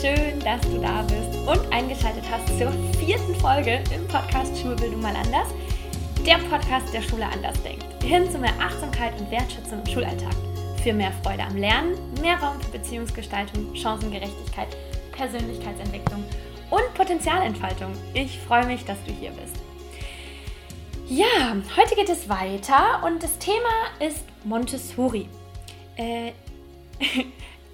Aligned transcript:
schön, 0.00 0.38
dass 0.40 0.60
du 0.60 0.80
da 0.80 1.02
bist 1.02 1.36
und 1.48 1.72
eingeschaltet 1.72 2.22
hast 2.30 2.46
zur 2.56 2.70
vierten 3.00 3.34
Folge 3.34 3.82
im 3.92 4.06
Podcast 4.06 4.56
Schulbildung 4.56 5.02
mal 5.02 5.16
anders. 5.16 5.48
Der 6.24 6.36
Podcast, 6.48 6.94
der 6.94 7.02
Schule 7.02 7.26
anders 7.26 7.60
denkt. 7.64 7.84
Hin 8.04 8.30
zu 8.30 8.38
mehr 8.38 8.52
Achtsamkeit 8.60 9.18
und 9.18 9.28
Wertschätzung 9.28 9.80
im 9.80 9.92
Schulalltag. 9.92 10.34
Für 10.84 10.92
mehr 10.92 11.12
Freude 11.24 11.42
am 11.42 11.56
Lernen, 11.56 11.96
mehr 12.20 12.36
Raum 12.36 12.60
für 12.60 12.78
Beziehungsgestaltung, 12.78 13.74
Chancengerechtigkeit, 13.74 14.68
Persönlichkeitsentwicklung 15.16 16.22
und 16.70 16.94
Potenzialentfaltung. 16.94 17.92
Ich 18.14 18.38
freue 18.38 18.66
mich, 18.66 18.84
dass 18.84 19.02
du 19.04 19.12
hier 19.12 19.32
bist. 19.32 19.56
Ja, 21.08 21.56
heute 21.76 21.96
geht 21.96 22.08
es 22.08 22.28
weiter 22.28 23.02
und 23.04 23.20
das 23.20 23.36
Thema 23.38 23.58
ist 23.98 24.24
Montessori. 24.44 25.28
Äh, 25.96 26.32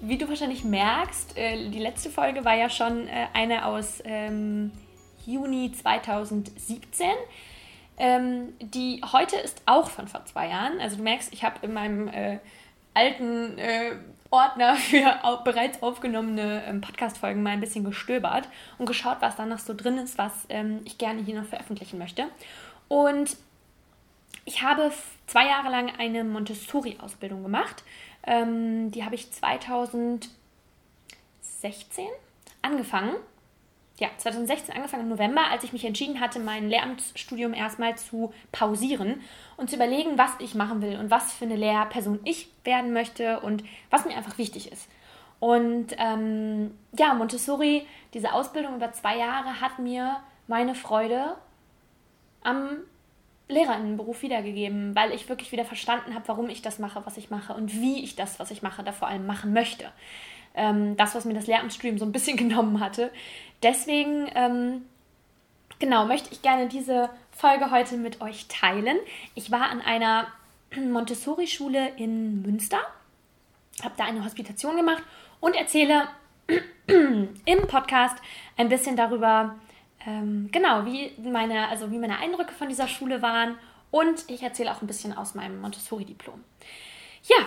wie 0.07 0.17
du 0.17 0.27
wahrscheinlich 0.29 0.63
merkst, 0.63 1.37
äh, 1.37 1.69
die 1.69 1.79
letzte 1.79 2.09
Folge 2.09 2.45
war 2.45 2.55
ja 2.55 2.69
schon 2.69 3.07
äh, 3.07 3.27
eine 3.33 3.65
aus 3.65 4.01
ähm, 4.05 4.71
Juni 5.25 5.71
2017. 5.71 7.07
Ähm, 7.97 8.53
die 8.59 9.01
heute 9.11 9.37
ist 9.37 9.61
auch 9.65 9.89
von 9.89 10.07
vor 10.07 10.25
zwei 10.25 10.49
Jahren. 10.49 10.79
Also 10.79 10.97
du 10.97 11.03
merkst, 11.03 11.31
ich 11.33 11.43
habe 11.43 11.65
in 11.65 11.73
meinem 11.73 12.07
äh, 12.09 12.39
alten 12.93 13.57
äh, 13.57 13.93
Ordner 14.31 14.75
für 14.75 15.23
au 15.23 15.37
bereits 15.43 15.81
aufgenommene 15.81 16.63
ähm, 16.67 16.81
Podcast-Folgen 16.81 17.41
mal 17.41 17.51
ein 17.51 17.61
bisschen 17.61 17.85
gestöbert 17.85 18.47
und 18.77 18.85
geschaut, 18.85 19.17
was 19.21 19.35
da 19.35 19.45
noch 19.45 19.59
so 19.59 19.73
drin 19.73 19.97
ist, 19.97 20.17
was 20.17 20.45
ähm, 20.49 20.81
ich 20.85 20.97
gerne 20.97 21.23
hier 21.23 21.39
noch 21.39 21.47
veröffentlichen 21.47 21.97
möchte. 21.97 22.25
Und 22.87 23.37
ich 24.45 24.61
habe 24.61 24.91
zwei 25.27 25.47
Jahre 25.47 25.69
lang 25.69 25.91
eine 25.97 26.23
Montessori-Ausbildung 26.23 27.43
gemacht. 27.43 27.83
Ähm, 28.25 28.91
die 28.91 29.03
habe 29.03 29.15
ich 29.15 29.31
2016 29.31 30.29
angefangen. 32.61 33.15
Ja, 33.97 34.09
2016 34.17 34.75
angefangen 34.75 35.03
im 35.03 35.09
November, 35.09 35.49
als 35.49 35.63
ich 35.63 35.71
mich 35.71 35.85
entschieden 35.85 36.19
hatte, 36.19 36.39
mein 36.39 36.67
Lehramtsstudium 36.67 37.53
erstmal 37.53 37.97
zu 37.97 38.33
pausieren 38.51 39.21
und 39.55 39.69
zu 39.69 39.77
überlegen, 39.77 40.17
was 40.17 40.31
ich 40.39 40.53
machen 40.53 40.81
will 40.81 40.99
und 40.99 41.09
was 41.11 41.31
für 41.31 41.45
eine 41.45 41.55
Lehrperson 41.55 42.19
ich 42.25 42.49
werden 42.65 42.91
möchte 42.91 43.39
und 43.39 43.63
was 43.89 44.03
mir 44.03 44.17
einfach 44.17 44.37
wichtig 44.37 44.69
ist. 44.69 44.89
Und 45.39 45.95
ähm, 45.97 46.77
ja, 46.97 47.13
Montessori, 47.13 47.87
diese 48.13 48.33
Ausbildung 48.33 48.75
über 48.75 48.91
zwei 48.91 49.17
Jahre 49.17 49.61
hat 49.61 49.79
mir 49.79 50.17
meine 50.47 50.75
Freude 50.75 51.35
am 52.43 52.77
Lehrerinnenberuf 53.47 54.21
wiedergegeben, 54.21 54.95
weil 54.95 55.11
ich 55.11 55.29
wirklich 55.29 55.51
wieder 55.51 55.65
verstanden 55.65 56.15
habe, 56.15 56.27
warum 56.27 56.49
ich 56.49 56.61
das 56.61 56.79
mache, 56.79 57.05
was 57.05 57.17
ich 57.17 57.29
mache 57.29 57.53
und 57.53 57.79
wie 57.79 58.03
ich 58.03 58.15
das, 58.15 58.39
was 58.39 58.49
ich 58.51 58.61
mache, 58.61 58.83
da 58.83 58.91
vor 58.91 59.07
allem 59.07 59.27
machen 59.27 59.53
möchte. 59.53 59.91
Ähm, 60.55 60.97
das, 60.97 61.13
was 61.13 61.25
mir 61.25 61.33
das 61.33 61.47
Lehramtsstudium 61.47 61.99
so 61.99 62.05
ein 62.05 62.11
bisschen 62.11 62.37
genommen 62.37 62.79
hatte. 62.79 63.11
Deswegen, 63.61 64.27
ähm, 64.33 64.85
genau, 65.79 66.05
möchte 66.05 66.31
ich 66.31 66.41
gerne 66.41 66.67
diese 66.67 67.09
Folge 67.31 67.69
heute 67.69 67.97
mit 67.97 68.21
euch 68.21 68.47
teilen. 68.47 68.97
Ich 69.35 69.51
war 69.51 69.69
an 69.69 69.81
einer 69.81 70.27
Montessori-Schule 70.75 71.89
in 71.97 72.41
Münster, 72.41 72.79
habe 73.83 73.95
da 73.97 74.05
eine 74.05 74.23
Hospitation 74.23 74.75
gemacht 74.75 75.03
und 75.39 75.55
erzähle 75.55 76.07
im 76.87 77.67
Podcast 77.67 78.17
ein 78.57 78.69
bisschen 78.69 78.95
darüber, 78.95 79.55
ähm, 80.05 80.49
genau, 80.51 80.85
wie 80.85 81.11
meine, 81.19 81.67
also 81.69 81.91
wie 81.91 81.97
meine 81.97 82.19
Eindrücke 82.19 82.53
von 82.53 82.69
dieser 82.69 82.87
Schule 82.87 83.21
waren 83.21 83.57
und 83.91 84.29
ich 84.29 84.43
erzähle 84.43 84.71
auch 84.71 84.81
ein 84.81 84.87
bisschen 84.87 85.17
aus 85.17 85.35
meinem 85.35 85.61
Montessori-Diplom. 85.61 86.43
Ja, 87.23 87.45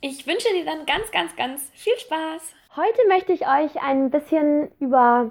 ich 0.00 0.26
wünsche 0.26 0.48
dir 0.54 0.64
dann 0.64 0.86
ganz, 0.86 1.10
ganz, 1.10 1.34
ganz 1.36 1.70
viel 1.74 1.96
Spaß. 1.98 2.54
Heute 2.76 3.08
möchte 3.08 3.32
ich 3.32 3.46
euch 3.46 3.82
ein 3.82 4.10
bisschen 4.10 4.70
über 4.78 5.30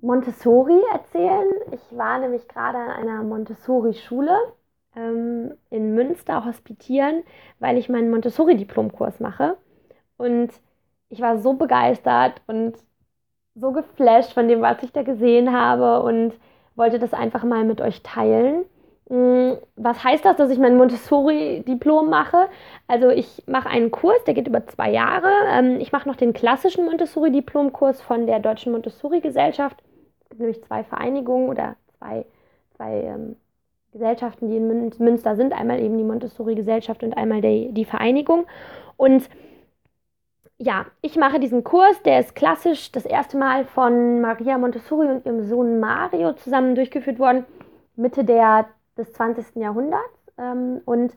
Montessori 0.00 0.80
erzählen. 0.92 1.48
Ich 1.72 1.96
war 1.96 2.18
nämlich 2.18 2.48
gerade 2.48 2.78
an 2.78 2.90
einer 2.90 3.22
Montessori-Schule 3.22 4.36
ähm, 4.96 5.54
in 5.70 5.94
Münster 5.94 6.44
hospitieren, 6.44 7.22
weil 7.58 7.78
ich 7.78 7.88
meinen 7.88 8.10
Montessori-Diplomkurs 8.10 9.20
mache. 9.20 9.56
Und 10.16 10.50
ich 11.08 11.20
war 11.20 11.38
so 11.38 11.54
begeistert 11.54 12.40
und 12.46 12.76
so 13.54 13.72
geflasht 13.72 14.32
von 14.32 14.48
dem, 14.48 14.62
was 14.62 14.82
ich 14.82 14.92
da 14.92 15.02
gesehen 15.02 15.52
habe 15.52 16.02
und 16.02 16.32
wollte 16.76 16.98
das 16.98 17.12
einfach 17.12 17.44
mal 17.44 17.64
mit 17.64 17.80
euch 17.80 18.02
teilen. 18.02 18.64
Mm, 19.10 19.54
was 19.76 20.04
heißt 20.04 20.24
das, 20.24 20.36
dass 20.36 20.50
ich 20.50 20.58
mein 20.58 20.76
Montessori-Diplom 20.76 22.08
mache? 22.08 22.48
Also 22.86 23.10
ich 23.10 23.42
mache 23.46 23.68
einen 23.68 23.90
Kurs, 23.90 24.22
der 24.24 24.34
geht 24.34 24.46
über 24.46 24.66
zwei 24.68 24.90
Jahre. 24.92 25.30
Ähm, 25.50 25.80
ich 25.80 25.90
mache 25.90 26.08
noch 26.08 26.16
den 26.16 26.32
klassischen 26.32 26.84
Montessori-Diplomkurs 26.84 28.00
von 28.02 28.26
der 28.26 28.38
Deutschen 28.38 28.72
Montessori-Gesellschaft. 28.72 29.82
Es 30.22 30.28
gibt 30.30 30.40
nämlich 30.40 30.62
zwei 30.62 30.84
Vereinigungen 30.84 31.48
oder 31.48 31.74
zwei, 31.98 32.24
zwei 32.76 33.02
ähm, 33.02 33.36
Gesellschaften, 33.92 34.48
die 34.48 34.58
in 34.58 34.92
Münster 34.98 35.34
sind. 35.34 35.52
Einmal 35.52 35.80
eben 35.80 35.98
die 35.98 36.04
Montessori-Gesellschaft 36.04 37.02
und 37.02 37.16
einmal 37.16 37.40
die, 37.40 37.72
die 37.72 37.84
Vereinigung. 37.84 38.46
Und 38.96 39.28
ja, 40.62 40.84
ich 41.00 41.16
mache 41.16 41.40
diesen 41.40 41.64
Kurs, 41.64 42.02
der 42.02 42.20
ist 42.20 42.34
klassisch 42.34 42.92
das 42.92 43.06
erste 43.06 43.38
Mal 43.38 43.64
von 43.64 44.20
Maria 44.20 44.58
Montessori 44.58 45.08
und 45.08 45.24
ihrem 45.24 45.48
Sohn 45.48 45.80
Mario 45.80 46.34
zusammen 46.34 46.74
durchgeführt 46.74 47.18
worden, 47.18 47.46
Mitte 47.96 48.24
der, 48.24 48.66
des 48.98 49.10
20. 49.14 49.56
Jahrhunderts. 49.56 50.04
Ähm, 50.36 50.82
und 50.84 51.14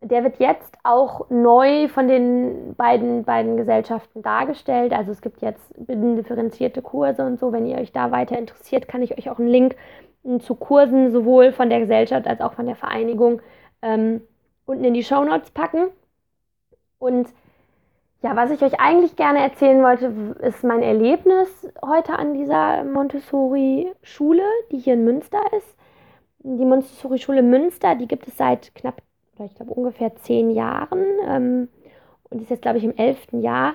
der 0.00 0.24
wird 0.24 0.40
jetzt 0.40 0.76
auch 0.82 1.30
neu 1.30 1.86
von 1.86 2.08
den 2.08 2.74
beiden, 2.74 3.22
beiden 3.22 3.56
Gesellschaften 3.56 4.20
dargestellt. 4.20 4.92
Also 4.92 5.12
es 5.12 5.20
gibt 5.20 5.42
jetzt 5.42 5.72
differenzierte 5.76 6.82
Kurse 6.82 7.24
und 7.24 7.38
so. 7.38 7.52
Wenn 7.52 7.66
ihr 7.66 7.78
euch 7.78 7.92
da 7.92 8.10
weiter 8.10 8.36
interessiert, 8.36 8.88
kann 8.88 9.02
ich 9.02 9.16
euch 9.16 9.30
auch 9.30 9.38
einen 9.38 9.48
Link 9.48 9.76
zu 10.40 10.56
Kursen 10.56 11.12
sowohl 11.12 11.52
von 11.52 11.70
der 11.70 11.78
Gesellschaft 11.78 12.26
als 12.26 12.40
auch 12.40 12.54
von 12.54 12.66
der 12.66 12.76
Vereinigung 12.76 13.42
ähm, 13.80 14.22
unten 14.66 14.84
in 14.84 14.94
die 14.94 15.04
Show 15.04 15.22
Notes 15.22 15.52
packen. 15.52 15.90
Und 16.98 17.28
ja, 18.22 18.36
was 18.36 18.50
ich 18.50 18.62
euch 18.62 18.78
eigentlich 18.78 19.16
gerne 19.16 19.40
erzählen 19.40 19.82
wollte, 19.82 20.36
ist 20.46 20.62
mein 20.62 20.82
Erlebnis 20.82 21.48
heute 21.84 22.18
an 22.18 22.34
dieser 22.34 22.84
Montessori-Schule, 22.84 24.42
die 24.70 24.78
hier 24.78 24.94
in 24.94 25.04
Münster 25.04 25.40
ist. 25.56 25.74
Die 26.40 26.64
Montessori-Schule 26.64 27.42
Münster, 27.42 27.94
die 27.94 28.06
gibt 28.06 28.28
es 28.28 28.36
seit 28.36 28.74
knapp, 28.74 29.02
ich 29.42 29.54
glaube 29.54 29.72
ungefähr 29.72 30.14
zehn 30.16 30.50
Jahren 30.50 31.04
ähm, 31.26 31.68
und 32.28 32.42
ist 32.42 32.50
jetzt, 32.50 32.62
glaube 32.62 32.78
ich, 32.78 32.84
im 32.84 32.96
elften 32.96 33.40
Jahr. 33.40 33.74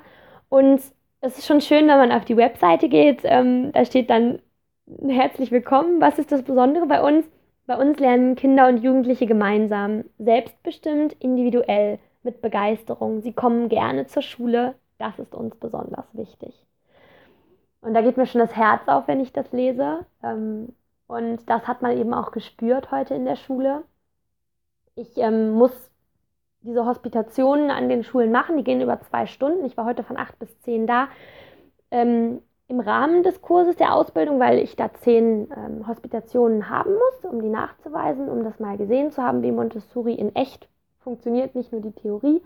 Und 0.50 0.80
es 1.22 1.38
ist 1.40 1.48
schon 1.48 1.62
schön, 1.62 1.88
wenn 1.88 1.98
man 1.98 2.12
auf 2.12 2.26
die 2.26 2.38
Webseite 2.38 2.88
geht. 2.88 3.22
Ähm, 3.24 3.72
da 3.72 3.84
steht 3.84 4.12
dann 4.12 4.40
herzlich 5.08 5.52
willkommen. 5.52 6.00
Was 6.02 6.20
ist 6.20 6.32
das 6.32 6.44
Besondere 6.44 6.86
bei 6.86 7.02
uns? 7.02 7.26
Bei 7.66 7.78
uns 7.78 8.00
lernen 8.00 8.36
Kinder 8.36 8.68
und 8.68 8.84
Jugendliche 8.84 9.26
gemeinsam, 9.26 10.04
selbstbestimmt, 10.20 11.14
individuell 11.14 11.98
mit 12.26 12.42
Begeisterung. 12.42 13.22
Sie 13.22 13.32
kommen 13.32 13.70
gerne 13.70 14.08
zur 14.08 14.24
Schule. 14.24 14.76
Das 14.98 15.18
ist 15.20 15.34
uns 15.34 15.56
besonders 15.56 16.06
wichtig. 16.14 16.66
Und 17.82 17.94
da 17.94 18.02
geht 18.02 18.18
mir 18.18 18.26
schon 18.26 18.40
das 18.40 18.56
Herz 18.56 18.88
auf, 18.88 19.08
wenn 19.08 19.20
ich 19.20 19.32
das 19.32 19.52
lese. 19.52 20.06
Ähm, 20.24 20.74
und 21.08 21.48
das 21.50 21.68
hat 21.68 21.82
man 21.82 21.98
eben 21.98 22.14
auch 22.14 22.32
gespürt 22.32 22.92
heute 22.92 23.14
in 23.14 23.26
der 23.26 23.36
Schule. 23.36 23.84
Ich 24.96 25.16
ähm, 25.18 25.52
muss 25.52 25.92
diese 26.62 26.86
Hospitationen 26.86 27.70
an 27.70 27.90
den 27.90 28.04
Schulen 28.04 28.32
machen. 28.32 28.58
Die 28.58 28.64
gehen 28.64 28.82
über 28.82 29.00
zwei 29.02 29.28
Stunden. 29.28 29.66
Ich 29.66 29.78
war 29.78 29.86
heute 29.86 30.04
von 30.04 30.18
acht 30.18 30.40
bis 30.40 30.60
zehn 30.62 30.88
da. 30.88 31.10
Ähm, 31.92 32.42
Im 32.68 32.80
Rahmen 32.80 33.22
des 33.22 33.44
Kurses 33.44 33.76
der 33.76 33.94
Ausbildung, 33.94 34.40
weil 34.40 34.58
ich 34.58 34.76
da 34.76 34.92
zehn 34.92 35.48
ähm, 35.56 35.88
Hospitationen 35.88 36.70
haben 36.70 36.94
muss, 36.94 37.32
um 37.32 37.40
die 37.40 37.50
nachzuweisen, 37.50 38.30
um 38.30 38.44
das 38.44 38.60
mal 38.60 38.78
gesehen 38.78 39.12
zu 39.12 39.22
haben, 39.22 39.44
wie 39.44 39.52
Montessori 39.52 40.16
in 40.16 40.36
echt 40.36 40.68
funktioniert, 41.06 41.56
nicht 41.56 41.72
nur 41.72 41.80
die 41.82 41.94
Theorie 41.94 42.42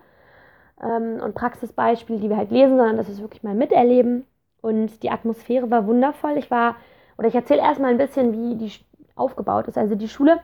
ähm, 0.82 1.20
und 1.24 1.34
Praxisbeispiele, 1.34 2.20
die 2.20 2.30
wir 2.30 2.38
halt 2.38 2.52
lesen, 2.52 2.78
sondern 2.78 2.98
dass 2.98 3.08
wir 3.08 3.16
es 3.16 3.22
wirklich 3.22 3.42
mal 3.42 3.56
miterleben. 3.56 4.26
Und 4.62 5.02
die 5.04 5.10
Atmosphäre 5.10 5.72
war 5.72 5.88
wundervoll. 5.88 6.38
Ich 6.38 6.52
war, 6.52 6.76
oder 7.18 7.28
ich 7.28 7.36
erzähle 7.36 7.62
erstmal 7.62 7.92
ein 7.92 7.98
bisschen, 7.98 8.34
wie 8.34 8.56
die 8.56 8.72
aufgebaut 9.16 9.68
ist. 9.68 9.78
Also 9.78 9.96
die 9.96 10.10
Schule, 10.10 10.40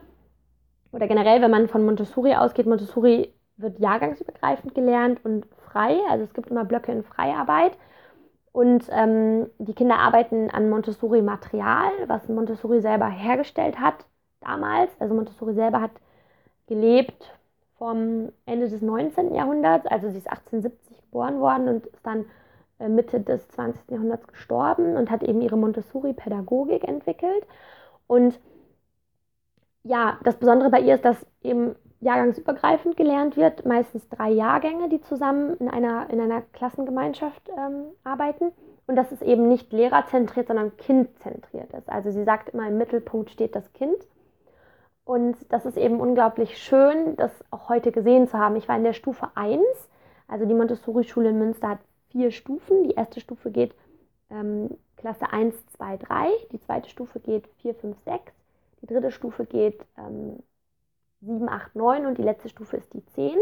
oder 0.91 1.07
generell, 1.07 1.41
wenn 1.41 1.51
man 1.51 1.67
von 1.67 1.85
Montessori 1.85 2.33
ausgeht, 2.35 2.65
Montessori 2.65 3.33
wird 3.57 3.79
jahrgangsübergreifend 3.79 4.73
gelernt 4.73 5.23
und 5.23 5.45
frei. 5.69 6.00
Also 6.09 6.23
es 6.23 6.33
gibt 6.33 6.50
immer 6.50 6.65
Blöcke 6.65 6.91
in 6.91 7.03
Freiarbeit. 7.03 7.77
Und 8.51 8.85
ähm, 8.89 9.47
die 9.57 9.73
Kinder 9.73 10.00
arbeiten 10.00 10.50
an 10.50 10.69
Montessori-Material, 10.69 11.91
was 12.07 12.29
Montessori 12.29 12.79
selber 12.79 13.07
hergestellt 13.07 13.79
hat 13.79 14.06
damals. 14.39 14.89
Also 15.00 15.13
Montessori 15.13 15.53
selber 15.53 15.81
hat 15.81 15.91
gelebt 16.68 17.33
vom 17.77 18.31
Ende 18.45 18.69
des 18.69 18.81
19. 18.81 19.33
Jahrhunderts. 19.33 19.86
Also 19.88 20.10
sie 20.10 20.18
ist 20.18 20.30
1870 20.30 21.01
geboren 21.01 21.39
worden 21.39 21.68
und 21.68 21.86
ist 21.88 22.06
dann 22.06 22.25
äh, 22.80 22.89
Mitte 22.89 23.19
des 23.19 23.48
20. 23.50 23.92
Jahrhunderts 23.92 24.27
gestorben 24.27 24.95
und 24.95 25.12
hat 25.12 25.24
eben 25.24 25.42
ihre 25.42 25.57
Montessori-Pädagogik 25.57 26.88
entwickelt. 26.88 27.45
Und 28.07 28.39
ja, 29.83 30.18
das 30.24 30.38
Besondere 30.38 30.69
bei 30.69 30.81
ihr 30.81 30.95
ist, 30.95 31.06
dass 31.06 31.25
eben 31.44 31.75
jahrgangsübergreifend 32.01 32.98
gelernt 32.98 33.38
wird, 33.38 33.66
meistens 33.66 34.07
drei 34.10 34.30
Jahrgänge, 34.30 34.89
die 34.89 35.01
zusammen 35.01 35.56
in 35.57 35.69
einer, 35.69 36.10
in 36.10 36.19
einer 36.19 36.42
Klassengemeinschaft 36.42 37.50
ähm, 37.50 37.86
arbeiten. 38.04 38.51
und 38.88 38.95
dass 38.95 39.12
es 39.12 39.21
eben 39.21 39.48
nicht 39.48 39.74
lehrerzentriert, 39.74 40.48
sondern 40.48 40.78
kindzentriert 40.78 41.74
ist. 41.74 41.89
Also 41.89 42.12
sie 42.12 42.24
sagt 42.24 42.50
immer, 42.50 42.68
im 42.68 42.78
Mittelpunkt 42.78 43.31
steht 43.31 43.56
das 43.56 43.74
Kind. 43.74 43.95
Und 45.06 45.38
das 45.50 45.66
ist 45.66 45.78
eben 45.78 46.00
unglaublich 46.00 46.57
schön, 46.57 47.16
das 47.16 47.31
auch 47.52 47.69
heute 47.69 47.92
gesehen 47.92 48.28
zu 48.28 48.40
haben. 48.40 48.56
Ich 48.56 48.68
war 48.68 48.75
in 48.75 48.84
der 48.84 48.94
Stufe 48.94 49.30
1, 49.36 49.62
also 50.28 50.46
die 50.46 50.56
Montessori-Schule 50.56 51.30
in 51.30 51.38
Münster 51.38 51.69
hat 51.69 51.80
vier 52.10 52.31
Stufen. 52.31 52.84
Die 52.84 52.96
erste 52.96 53.19
Stufe 53.19 53.52
geht 53.52 53.75
ähm, 54.31 54.72
Klasse 54.98 55.31
1, 55.31 55.54
2, 55.78 55.98
3, 55.98 56.28
die 56.52 56.60
zweite 56.60 56.90
Stufe 56.90 57.19
geht 57.19 57.48
4, 57.62 57.75
5, 57.75 57.98
6, 58.04 58.34
die 58.81 58.88
dritte 58.88 59.12
Stufe 59.12 59.46
geht 59.46 59.86
ähm, 59.98 60.40
7, 61.22 61.50
8, 61.50 61.75
9 61.75 62.06
und 62.07 62.18
die 62.18 62.24
letzte 62.24 62.50
Stufe 62.50 62.78
ist 62.78 62.92
die 62.94 63.06
10. 63.06 63.38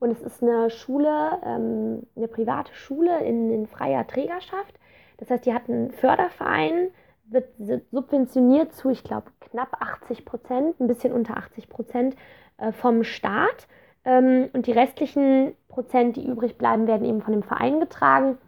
Und 0.00 0.10
es 0.10 0.22
ist 0.22 0.42
eine 0.42 0.70
Schule, 0.70 1.38
ähm, 1.44 2.02
eine 2.16 2.28
private 2.28 2.74
Schule 2.74 3.22
in, 3.24 3.50
in 3.50 3.66
freier 3.66 4.06
Trägerschaft. 4.06 4.74
Das 5.18 5.30
heißt, 5.30 5.44
die 5.44 5.54
hat 5.54 5.68
einen 5.68 5.92
Förderverein, 5.92 6.88
wird 7.26 7.48
subventioniert 7.90 8.74
zu, 8.74 8.90
ich 8.90 9.02
glaube, 9.02 9.26
knapp 9.40 9.80
80 9.80 10.24
Prozent, 10.24 10.80
ein 10.80 10.86
bisschen 10.86 11.12
unter 11.12 11.36
80 11.36 11.68
Prozent 11.68 12.16
äh, 12.58 12.72
vom 12.72 13.04
Staat. 13.04 13.66
Ähm, 14.04 14.50
und 14.52 14.66
die 14.66 14.72
restlichen 14.72 15.54
Prozent, 15.68 16.16
die 16.16 16.26
übrig 16.26 16.58
bleiben, 16.58 16.86
werden 16.86 17.06
eben 17.06 17.22
von 17.22 17.32
dem 17.32 17.42
Verein 17.42 17.80
getragen. 17.80 18.38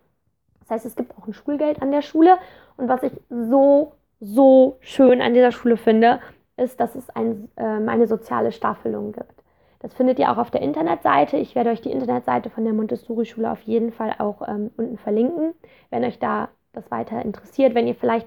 Das 0.60 0.70
heißt, 0.70 0.86
es 0.86 0.96
gibt 0.96 1.16
auch 1.16 1.26
ein 1.26 1.34
Schulgeld 1.34 1.80
an 1.80 1.90
der 1.90 2.02
Schule. 2.02 2.36
Und 2.76 2.88
was 2.88 3.02
ich 3.02 3.12
so, 3.28 3.92
so 4.20 4.76
schön 4.80 5.22
an 5.22 5.34
dieser 5.34 5.52
Schule 5.52 5.76
finde, 5.76 6.20
ist, 6.56 6.80
dass 6.80 6.94
es 6.94 7.08
ein, 7.10 7.48
äh, 7.56 7.62
eine 7.62 8.06
soziale 8.06 8.52
Staffelung 8.52 9.12
gibt. 9.12 9.42
Das 9.80 9.94
findet 9.94 10.18
ihr 10.18 10.30
auch 10.30 10.38
auf 10.38 10.50
der 10.50 10.62
Internetseite. 10.62 11.36
Ich 11.36 11.54
werde 11.54 11.70
euch 11.70 11.80
die 11.80 11.92
Internetseite 11.92 12.50
von 12.50 12.64
der 12.64 12.72
Montessori-Schule 12.72 13.50
auf 13.50 13.60
jeden 13.62 13.92
Fall 13.92 14.14
auch 14.18 14.46
ähm, 14.48 14.70
unten 14.76 14.98
verlinken, 14.98 15.54
wenn 15.90 16.04
euch 16.04 16.18
da 16.18 16.48
das 16.72 16.90
weiter 16.90 17.22
interessiert. 17.22 17.74
Wenn 17.74 17.86
ihr 17.86 17.94
vielleicht 17.94 18.26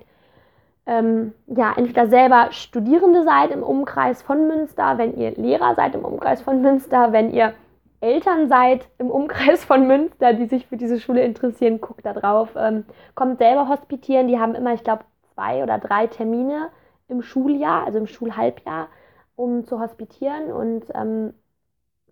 ähm, 0.90 1.34
ja, 1.46 1.72
entweder 1.78 2.08
selber 2.08 2.48
Studierende 2.50 3.24
seid 3.24 3.52
im 3.52 3.62
Umkreis 3.62 4.24
von 4.24 4.48
Münster, 4.48 4.98
wenn 4.98 5.16
ihr 5.16 5.32
Lehrer 5.36 5.76
seid 5.76 5.94
im 5.94 6.04
Umkreis 6.04 6.42
von 6.42 6.64
Münster, 6.64 7.14
wenn 7.14 7.32
ihr 7.32 7.54
Eltern 8.02 8.50
seid 8.50 8.90
im 8.98 9.12
Umkreis 9.12 9.64
von 9.64 9.86
Münster, 9.86 10.34
die 10.34 10.48
sich 10.48 10.66
für 10.66 10.78
diese 10.78 11.00
Schule 11.00 11.22
interessieren, 11.24 11.80
guckt 11.80 12.06
da 12.08 12.14
drauf. 12.14 12.50
Ähm, 12.56 12.86
kommt 13.14 13.38
selber 13.38 13.70
hospitieren. 13.70 14.28
Die 14.28 14.40
haben 14.40 14.56
immer, 14.56 14.74
ich 14.74 14.84
glaube, 14.84 15.04
zwei 15.36 15.62
oder 15.62 15.78
drei 15.78 16.08
Termine 16.08 16.70
im 17.08 17.22
Schuljahr, 17.22 17.86
also 17.86 18.00
im 18.00 18.08
Schulhalbjahr, 18.08 18.88
um 19.36 19.66
zu 19.66 19.80
hospitieren. 19.80 20.52
Und 20.52 20.86
ähm, 20.96 21.36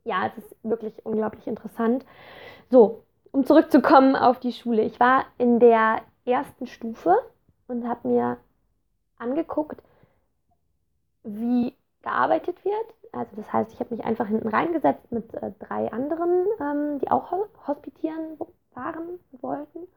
ja, 0.03 0.27
es 0.27 0.44
ist 0.44 0.56
wirklich 0.62 1.03
unglaublich 1.03 1.47
interessant. 1.47 2.06
So, 2.69 3.01
um 3.31 3.44
zurückzukommen 3.44 4.15
auf 4.15 4.39
die 4.39 4.53
Schule. 4.53 4.83
Ich 4.83 5.00
war 5.00 5.25
in 5.39 5.59
der 5.59 6.01
ersten 6.25 6.68
Stufe 6.68 7.15
und 7.68 7.88
habe 7.88 8.07
mir 8.07 8.38
angeguckt, 9.19 9.81
wie 11.24 11.74
gearbeitet 12.02 12.64
wird. 12.64 12.94
Also 13.12 13.36
das 13.36 13.52
heißt, 13.52 13.74
ich 13.74 13.80
habe 13.80 13.96
mich 13.96 14.06
einfach 14.06 14.28
hinten 14.28 14.48
reingesetzt 14.48 15.12
mit 15.12 15.34
äh, 15.36 15.52
drei 15.60 15.92
anderen, 15.92 16.46
ähm, 16.60 17.00
die 17.00 17.10
auch 17.12 17.31
hospitieren 17.68 18.38
waren, 18.74 19.19
wollten. 19.42 19.88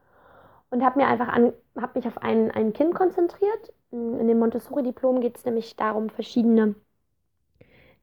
Und 0.71 0.85
habe 0.85 1.01
mir 1.01 1.09
einfach 1.09 1.29
an, 1.29 1.53
habe 1.77 1.99
mich 1.99 2.07
auf 2.07 2.19
ein, 2.19 2.51
ein 2.53 2.73
Kind 2.73 2.95
konzentriert. 2.95 3.73
In 3.91 4.29
dem 4.29 4.39
Montessori-Diplom 4.39 5.21
geht 5.21 5.37
es 5.37 5.45
nämlich 5.45 5.75
darum, 5.77 6.11
verschiedene, 6.11 6.77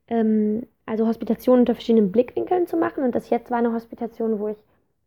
ähm, 0.08 0.68
also 0.86 1.08
Hospitationen 1.08 1.62
unter 1.62 1.76
verschiedenen 1.76 2.12
Blickwinkeln 2.12 2.68
zu 2.68 2.76
machen. 2.76 3.04
Und 3.04 3.16
das 3.16 3.30
jetzt 3.30 3.52
war 3.52 3.58
eine 3.58 3.74
Hospitation, 3.74 4.40
wo 4.40 4.50
ich 4.50 4.58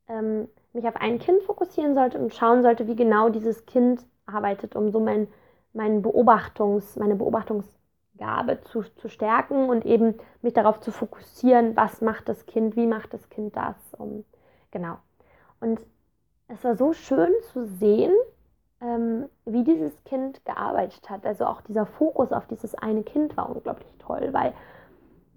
ähm, 0.09 0.49
mich 0.73 0.87
auf 0.87 0.97
ein 0.97 1.19
Kind 1.19 1.43
fokussieren 1.43 1.95
sollte 1.95 2.19
und 2.19 2.35
schauen 2.35 2.63
sollte, 2.63 2.87
wie 2.87 2.97
genau 2.97 3.29
dieses 3.29 3.67
Kind 3.67 4.05
arbeitet, 4.27 4.77
um 4.77 4.91
so 4.91 5.01
mein, 5.01 5.29
mein 5.73 6.03
Beobachtungs, 6.03 6.97
meine 6.97 7.15
Beobachtungsgabe 7.15 8.61
zu, 8.63 8.83
zu 8.83 9.09
stärken 9.09 9.69
und 9.69 9.87
eben 9.87 10.15
mich 10.43 10.53
darauf 10.55 10.81
zu 10.81 10.91
fokussieren, 10.91 11.77
was 11.77 12.01
macht 12.01 12.29
das 12.29 12.47
Kind, 12.47 12.77
wie 12.77 12.87
macht 12.87 13.15
das 13.15 13.29
Kind 13.31 13.57
das. 13.57 13.77
Um, 13.97 14.25
genau. 14.71 14.99
Und 15.61 15.81
es 16.49 16.65
war 16.65 16.77
so 16.77 16.93
schön 16.93 17.33
zu 17.53 17.67
sehen, 17.67 18.13
ähm, 18.81 19.29
wie 19.45 19.65
dieses 19.65 20.03
Kind 20.05 20.45
gearbeitet 20.45 21.09
hat. 21.09 21.27
Also 21.27 21.47
auch 21.47 21.61
dieser 21.63 21.87
Fokus 21.87 22.33
auf 22.33 22.47
dieses 22.47 22.75
eine 22.75 23.03
Kind 23.03 23.37
war 23.37 23.55
unglaublich 23.55 23.93
toll, 23.99 24.31
weil 24.33 24.53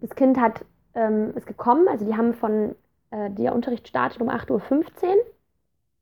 das 0.01 0.11
Kind 0.15 0.39
hat, 0.39 0.65
ähm, 0.95 1.33
ist 1.35 1.47
gekommen, 1.47 1.87
also 1.87 2.05
die 2.05 2.15
haben 2.15 2.33
von, 2.33 2.75
äh, 3.11 3.29
der 3.31 3.53
Unterricht 3.53 3.87
startet 3.87 4.21
um 4.21 4.29
8.15 4.29 4.49
Uhr 4.49 5.15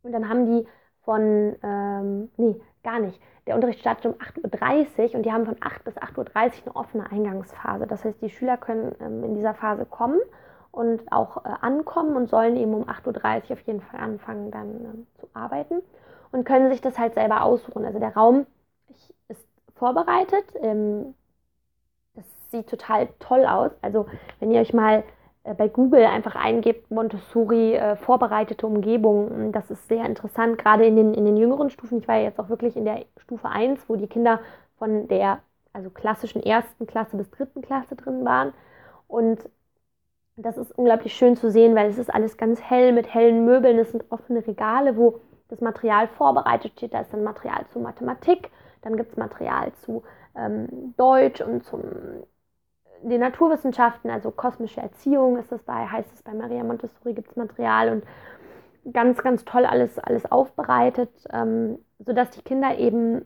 und 0.04 0.12
dann 0.12 0.30
haben 0.30 0.45
die 0.45 0.68
von, 1.04 1.56
ähm, 1.63 2.30
nee, 2.38 2.60
gar 2.84 3.00
nicht. 3.00 3.19
Der 3.51 3.57
Unterricht 3.57 3.81
startet 3.81 4.06
um 4.06 4.13
8.30 4.13 5.09
Uhr 5.09 5.15
und 5.15 5.24
die 5.24 5.31
haben 5.33 5.45
von 5.45 5.57
8 5.59 5.83
bis 5.83 5.98
8.30 5.98 6.15
Uhr 6.15 6.24
eine 6.68 6.75
offene 6.77 7.12
Eingangsphase. 7.12 7.86
Das 7.86 8.06
heißt, 8.06 8.21
die 8.21 8.30
Schüler 8.30 8.56
können 8.56 8.95
ähm, 9.01 9.25
in 9.25 9.36
dieser 9.36 9.53
Phase 9.53 9.83
kommen 9.86 10.21
und 10.71 11.12
auch 11.12 11.44
äh, 11.44 11.50
ankommen 11.59 12.15
und 12.15 12.30
sollen 12.30 12.56
eben 12.56 12.74
um 12.74 12.86
8.30 12.86 13.50
Uhr 13.50 13.51
auf 13.51 13.59
jeden 13.68 13.81
Fall 13.81 14.00
anfangen, 14.00 14.51
dann 14.51 14.69
äh, 14.69 15.19
zu 15.19 15.27
arbeiten 15.33 15.81
und 16.31 16.45
können 16.45 16.71
sich 16.71 16.80
das 16.80 16.98
halt 16.98 17.13
selber 17.15 17.44
aussuchen. 17.44 17.83
Also 17.83 18.00
der 18.00 18.13
Raum 18.13 18.45
ist 19.27 19.45
vorbereitet. 19.75 20.45
Ähm, 20.62 21.13
das 22.15 22.24
sieht 22.51 22.69
total 22.69 23.09
toll 23.19 23.45
aus. 23.45 23.71
Also 23.81 24.06
wenn 24.39 24.51
ihr 24.51 24.62
euch 24.62 24.74
mal 24.74 25.03
bei 25.44 25.68
Google 25.68 26.06
einfach 26.06 26.36
eingebt, 26.36 26.92
Montessori, 26.92 27.74
äh, 27.74 27.96
vorbereitete 27.96 28.66
Umgebung. 28.68 29.52
Das 29.52 29.72
ist 29.72 29.88
sehr 29.88 30.06
interessant, 30.06 30.58
gerade 30.58 30.86
in 30.86 30.96
den, 30.96 31.14
in 31.14 31.26
den 31.26 31.38
jüngeren 31.38 31.70
Stufen. 31.70 32.00
Ich 32.00 32.08
war 32.08 32.18
ja 32.18 32.24
jetzt 32.26 32.40
auch 32.40 32.50
wirklich 32.50 32.76
in 32.76 32.86
der 32.86 33.06
Stufe 33.18 33.50
1, 33.50 33.90
wo 33.90 33.96
die 33.96 34.08
Kinder 34.08 34.40
von 34.78 35.08
der 35.08 35.40
also 35.74 35.90
klassischen 35.90 36.44
ersten 36.44 36.86
Klasse 36.86 37.18
bis 37.18 37.32
dritten 37.32 37.62
Klasse 37.62 37.96
drin 37.96 38.24
waren. 38.24 38.54
Und 39.08 39.50
das 40.36 40.58
ist 40.58 40.72
unglaublich 40.78 41.14
schön 41.14 41.36
zu 41.36 41.50
sehen, 41.50 41.76
weil 41.76 41.90
es 41.90 41.98
ist 41.98 42.14
alles 42.14 42.38
ganz 42.38 42.62
hell 42.62 42.92
mit 42.94 43.14
hellen 43.14 43.46
Möbeln. 43.46 43.80
Es 43.80 43.92
sind 43.92 44.06
offene 44.10 44.46
Regale, 44.46 44.96
wo 44.96 45.20
das 45.50 45.62
Material 45.62 46.08
vorbereitet 46.08 46.74
steht. 46.74 46.94
Da 46.94 47.02
ist 47.02 47.14
dann 47.14 47.24
Material 47.24 47.66
zu 47.72 47.80
Mathematik, 47.80 48.50
dann 48.82 48.96
gibt 48.96 49.12
es 49.12 49.18
Material 49.18 49.72
zu 49.74 50.04
ähm, 50.36 50.94
Deutsch 50.98 51.42
und 51.42 51.64
zum 51.64 51.82
den 53.03 53.21
Naturwissenschaften, 53.21 54.09
also 54.09 54.31
kosmische 54.31 54.81
Erziehung 54.81 55.38
ist 55.38 55.51
das 55.51 55.63
bei, 55.63 55.88
heißt 55.88 56.12
es 56.13 56.24
bei 56.24 56.33
Maria 56.33 56.63
Montessori, 56.63 57.13
gibt 57.13 57.31
es 57.31 57.36
Material 57.36 57.89
und 57.89 58.94
ganz, 58.94 59.21
ganz 59.21 59.45
toll 59.45 59.65
alles, 59.65 60.00
alles 60.00 60.31
aufbereitet, 60.31 61.12
ähm, 61.31 61.79
sodass 62.00 62.31
die 62.31 62.41
Kinder 62.41 62.77
eben 62.77 63.25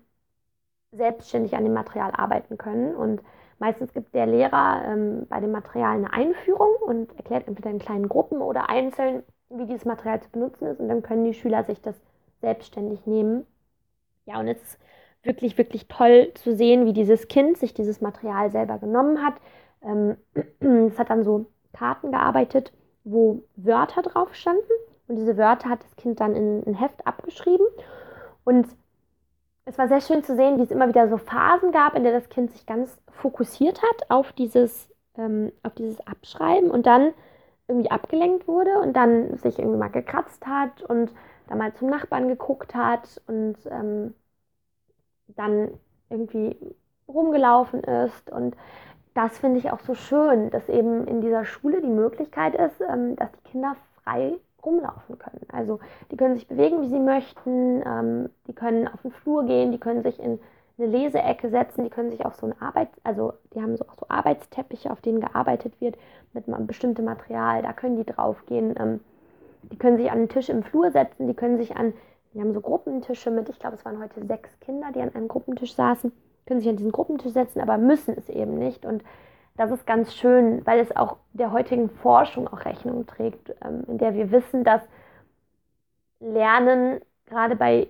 selbstständig 0.91 1.55
an 1.55 1.63
dem 1.63 1.73
Material 1.73 2.11
arbeiten 2.11 2.57
können. 2.57 2.95
Und 2.95 3.21
meistens 3.59 3.93
gibt 3.93 4.13
der 4.13 4.25
Lehrer 4.25 4.83
ähm, 4.85 5.27
bei 5.29 5.39
dem 5.39 5.51
Material 5.51 5.95
eine 5.95 6.13
Einführung 6.13 6.75
und 6.85 7.15
erklärt 7.17 7.47
entweder 7.47 7.69
in 7.69 7.79
kleinen 7.79 8.09
Gruppen 8.09 8.41
oder 8.41 8.69
einzeln, 8.69 9.23
wie 9.49 9.65
dieses 9.65 9.85
Material 9.85 10.21
zu 10.21 10.29
benutzen 10.29 10.67
ist. 10.67 10.79
Und 10.79 10.89
dann 10.89 11.03
können 11.03 11.25
die 11.25 11.33
Schüler 11.33 11.63
sich 11.63 11.81
das 11.81 11.95
selbstständig 12.41 13.05
nehmen. 13.05 13.45
Ja, 14.25 14.39
und 14.39 14.47
es 14.47 14.61
ist 14.61 14.79
wirklich, 15.23 15.57
wirklich 15.57 15.87
toll 15.87 16.31
zu 16.35 16.55
sehen, 16.55 16.85
wie 16.85 16.93
dieses 16.93 17.27
Kind 17.27 17.57
sich 17.57 17.73
dieses 17.73 18.01
Material 18.01 18.51
selber 18.51 18.77
genommen 18.77 19.23
hat, 19.23 19.35
ähm, 19.85 20.17
es 20.89 20.99
hat 20.99 21.09
dann 21.09 21.23
so 21.23 21.45
Karten 21.73 22.11
gearbeitet, 22.11 22.73
wo 23.03 23.43
Wörter 23.55 24.01
drauf 24.01 24.33
standen. 24.33 24.61
Und 25.07 25.17
diese 25.17 25.37
Wörter 25.37 25.69
hat 25.69 25.83
das 25.83 25.95
Kind 25.95 26.19
dann 26.19 26.35
in 26.35 26.63
ein 26.65 26.73
Heft 26.73 27.05
abgeschrieben. 27.05 27.65
Und 28.43 28.67
es 29.65 29.77
war 29.77 29.87
sehr 29.87 30.01
schön 30.01 30.23
zu 30.23 30.35
sehen, 30.35 30.57
wie 30.57 30.63
es 30.63 30.71
immer 30.71 30.87
wieder 30.87 31.09
so 31.09 31.17
Phasen 31.17 31.71
gab, 31.71 31.95
in 31.95 32.03
der 32.03 32.13
das 32.13 32.29
Kind 32.29 32.51
sich 32.51 32.65
ganz 32.65 32.97
fokussiert 33.11 33.81
hat 33.81 34.09
auf 34.09 34.31
dieses, 34.33 34.89
ähm, 35.17 35.51
auf 35.63 35.73
dieses 35.73 36.05
Abschreiben 36.05 36.71
und 36.71 36.85
dann 36.85 37.13
irgendwie 37.67 37.89
abgelenkt 37.89 38.47
wurde 38.47 38.79
und 38.79 38.93
dann 38.93 39.37
sich 39.37 39.57
irgendwie 39.57 39.77
mal 39.79 39.89
gekratzt 39.89 40.45
hat 40.45 40.83
und 40.83 41.11
dann 41.47 41.57
mal 41.57 41.73
zum 41.73 41.89
Nachbarn 41.89 42.27
geguckt 42.27 42.75
hat 42.75 43.21
und 43.27 43.55
ähm, 43.69 44.13
dann 45.27 45.71
irgendwie 46.09 46.55
rumgelaufen 47.07 47.83
ist. 47.83 48.29
Und 48.31 48.55
das 49.15 49.37
finde 49.37 49.59
ich 49.59 49.71
auch 49.71 49.79
so 49.79 49.95
schön, 49.95 50.51
dass 50.51 50.67
eben 50.69 51.07
in 51.07 51.21
dieser 51.21 51.45
Schule 51.45 51.81
die 51.81 51.87
Möglichkeit 51.87 52.53
ist, 52.53 52.81
ähm, 52.81 53.15
dass 53.15 53.31
die 53.31 53.49
Kinder 53.49 53.75
frei 54.03 54.33
rumlaufen 54.63 55.17
können. 55.17 55.45
Also 55.51 55.79
die 56.11 56.17
können 56.17 56.35
sich 56.35 56.47
bewegen, 56.47 56.81
wie 56.81 56.89
sie 56.89 56.99
möchten, 56.99 57.81
ähm, 57.85 58.29
die 58.47 58.53
können 58.53 58.87
auf 58.89 59.01
den 59.03 59.11
Flur 59.11 59.45
gehen, 59.45 59.71
die 59.71 59.79
können 59.79 60.03
sich 60.03 60.19
in 60.19 60.39
eine 60.77 60.87
Leseecke 60.87 61.49
setzen, 61.49 61.85
die 61.85 61.89
können 61.89 62.11
sich 62.11 62.25
auf 62.25 62.35
so 62.35 62.45
ein 62.45 62.61
Arbeit, 62.61 62.89
also 63.05 63.33
die 63.53 63.61
haben 63.61 63.77
so 63.77 63.85
auch 63.85 63.95
so 63.97 64.05
Arbeitsteppiche, 64.09 64.91
auf 64.91 64.99
denen 64.99 65.21
gearbeitet 65.21 65.79
wird 65.79 65.95
mit 66.33 66.45
bestimmten 66.67 67.05
Material, 67.05 67.61
da 67.61 67.71
können 67.71 67.95
die 67.95 68.05
draufgehen. 68.05 68.75
Ähm, 68.77 68.99
die 69.71 69.77
können 69.77 69.97
sich 69.97 70.11
an 70.11 70.19
den 70.19 70.29
Tisch 70.29 70.49
im 70.49 70.61
Flur 70.61 70.91
setzen, 70.91 71.27
die 71.27 71.33
können 71.33 71.57
sich 71.57 71.77
an, 71.77 71.93
die 72.33 72.41
haben 72.41 72.53
so 72.53 72.59
Gruppentische 72.59 73.31
mit, 73.31 73.47
ich 73.47 73.59
glaube, 73.59 73.77
es 73.77 73.85
waren 73.85 74.03
heute 74.03 74.25
sechs 74.25 74.59
Kinder, 74.59 74.87
die 74.93 74.99
an 74.99 75.15
einem 75.15 75.29
Gruppentisch 75.29 75.73
saßen 75.73 76.11
können 76.45 76.59
sich 76.59 76.69
an 76.69 76.77
diesen 76.77 76.91
Gruppentisch 76.91 77.33
setzen, 77.33 77.59
aber 77.61 77.77
müssen 77.77 78.15
es 78.17 78.29
eben 78.29 78.57
nicht. 78.57 78.85
Und 78.85 79.03
das 79.57 79.71
ist 79.71 79.87
ganz 79.87 80.13
schön, 80.13 80.65
weil 80.65 80.79
es 80.79 80.95
auch 80.95 81.17
der 81.33 81.51
heutigen 81.51 81.89
Forschung 81.89 82.47
auch 82.47 82.65
Rechnung 82.65 83.05
trägt, 83.07 83.55
ähm, 83.63 83.83
in 83.87 83.97
der 83.97 84.13
wir 84.13 84.31
wissen, 84.31 84.63
dass 84.63 84.81
Lernen 86.19 87.01
gerade 87.25 87.55
bei 87.55 87.87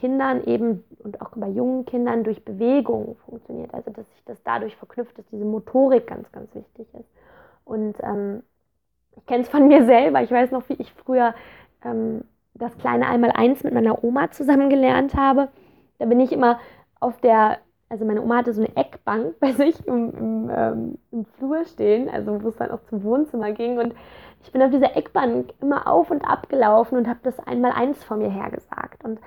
Kindern 0.00 0.42
eben 0.44 0.84
und 0.98 1.20
auch 1.20 1.30
bei 1.36 1.48
jungen 1.48 1.84
Kindern 1.84 2.24
durch 2.24 2.44
Bewegung 2.44 3.16
funktioniert. 3.24 3.72
Also 3.72 3.90
dass 3.90 4.08
sich 4.10 4.24
das 4.24 4.42
dadurch 4.42 4.76
verknüpft, 4.76 5.16
dass 5.16 5.26
diese 5.26 5.44
Motorik 5.44 6.06
ganz, 6.06 6.30
ganz 6.32 6.52
wichtig 6.54 6.86
ist. 6.94 7.08
Und 7.64 7.96
ähm, 8.02 8.42
ich 9.16 9.26
kenne 9.26 9.42
es 9.42 9.48
von 9.48 9.68
mir 9.68 9.84
selber. 9.84 10.22
Ich 10.22 10.30
weiß 10.30 10.50
noch, 10.50 10.68
wie 10.68 10.74
ich 10.74 10.92
früher 10.92 11.34
ähm, 11.84 12.22
das 12.54 12.76
kleine 12.78 13.06
Einmaleins 13.06 13.62
mit 13.62 13.72
meiner 13.72 14.02
Oma 14.02 14.30
zusammen 14.30 14.68
gelernt 14.68 15.14
habe. 15.14 15.48
Da 15.98 16.06
bin 16.06 16.18
ich 16.18 16.32
immer 16.32 16.58
auf 16.98 17.20
der, 17.20 17.58
also 17.88 18.04
meine 18.04 18.22
Oma 18.22 18.38
hatte 18.38 18.52
so 18.52 18.62
eine 18.62 18.76
Eckbank 18.76 19.36
bei 19.40 19.52
sich 19.52 19.86
im, 19.86 20.10
im, 20.12 20.50
ähm, 20.50 20.98
im 21.10 21.24
Flur 21.24 21.64
stehen, 21.64 22.08
also 22.08 22.42
wo 22.42 22.48
es 22.48 22.56
dann 22.56 22.70
auch 22.70 22.82
zum 22.88 23.02
Wohnzimmer 23.02 23.52
ging. 23.52 23.78
Und 23.78 23.94
ich 24.42 24.52
bin 24.52 24.62
auf 24.62 24.70
dieser 24.70 24.96
Eckbank 24.96 25.52
immer 25.60 25.86
auf 25.86 26.10
und 26.10 26.22
ab 26.22 26.48
gelaufen 26.48 26.96
und 26.96 27.08
habe 27.08 27.20
das 27.22 27.38
Einmaleins 27.40 28.02
vor 28.04 28.16
mir 28.16 28.30
hergesagt. 28.30 29.04
Und 29.04 29.20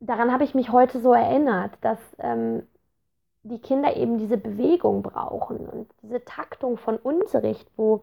daran 0.00 0.32
habe 0.32 0.44
ich 0.44 0.54
mich 0.54 0.70
heute 0.72 1.00
so 1.00 1.12
erinnert, 1.12 1.72
dass 1.80 1.98
ähm, 2.18 2.62
die 3.42 3.60
Kinder 3.60 3.96
eben 3.96 4.18
diese 4.18 4.36
Bewegung 4.36 5.02
brauchen 5.02 5.58
und 5.68 5.88
diese 6.02 6.24
Taktung 6.24 6.76
von 6.76 6.96
Unterricht, 6.96 7.70
wo 7.76 8.02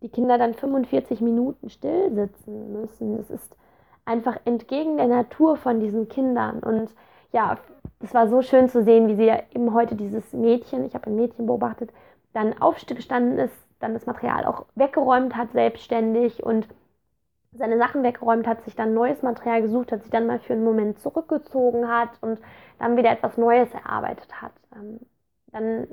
die 0.00 0.08
Kinder 0.08 0.38
dann 0.38 0.54
45 0.54 1.20
Minuten 1.20 1.68
still 1.68 2.12
sitzen 2.14 2.72
müssen. 2.72 3.18
Das 3.18 3.30
ist 3.30 3.56
einfach 4.04 4.38
entgegen 4.44 4.96
der 4.96 5.06
Natur 5.06 5.56
von 5.56 5.78
diesen 5.78 6.08
Kindern. 6.08 6.60
Und 6.60 6.90
ja, 7.32 7.58
es 8.00 8.14
war 8.14 8.28
so 8.28 8.42
schön 8.42 8.68
zu 8.68 8.82
sehen, 8.82 9.08
wie 9.08 9.14
sie 9.14 9.32
eben 9.54 9.72
heute 9.72 9.94
dieses 9.94 10.32
Mädchen, 10.32 10.84
ich 10.84 10.94
habe 10.94 11.06
ein 11.06 11.16
Mädchen 11.16 11.46
beobachtet, 11.46 11.90
dann 12.32 12.60
aufgestanden 12.60 13.38
ist, 13.38 13.54
dann 13.80 13.94
das 13.94 14.06
Material 14.06 14.44
auch 14.44 14.66
weggeräumt 14.74 15.36
hat, 15.36 15.52
selbstständig 15.52 16.42
und 16.42 16.66
seine 17.52 17.78
Sachen 17.78 18.02
weggeräumt 18.02 18.46
hat, 18.46 18.64
sich 18.64 18.74
dann 18.74 18.94
neues 18.94 19.22
Material 19.22 19.62
gesucht 19.62 19.92
hat, 19.92 20.02
sich 20.02 20.10
dann 20.10 20.26
mal 20.26 20.38
für 20.38 20.54
einen 20.54 20.64
Moment 20.64 20.98
zurückgezogen 21.00 21.88
hat 21.88 22.10
und 22.20 22.38
dann 22.78 22.96
wieder 22.96 23.10
etwas 23.10 23.36
Neues 23.36 23.72
erarbeitet 23.74 24.40
hat. 24.40 24.52
Ähm, 24.74 25.00
dann 25.48 25.86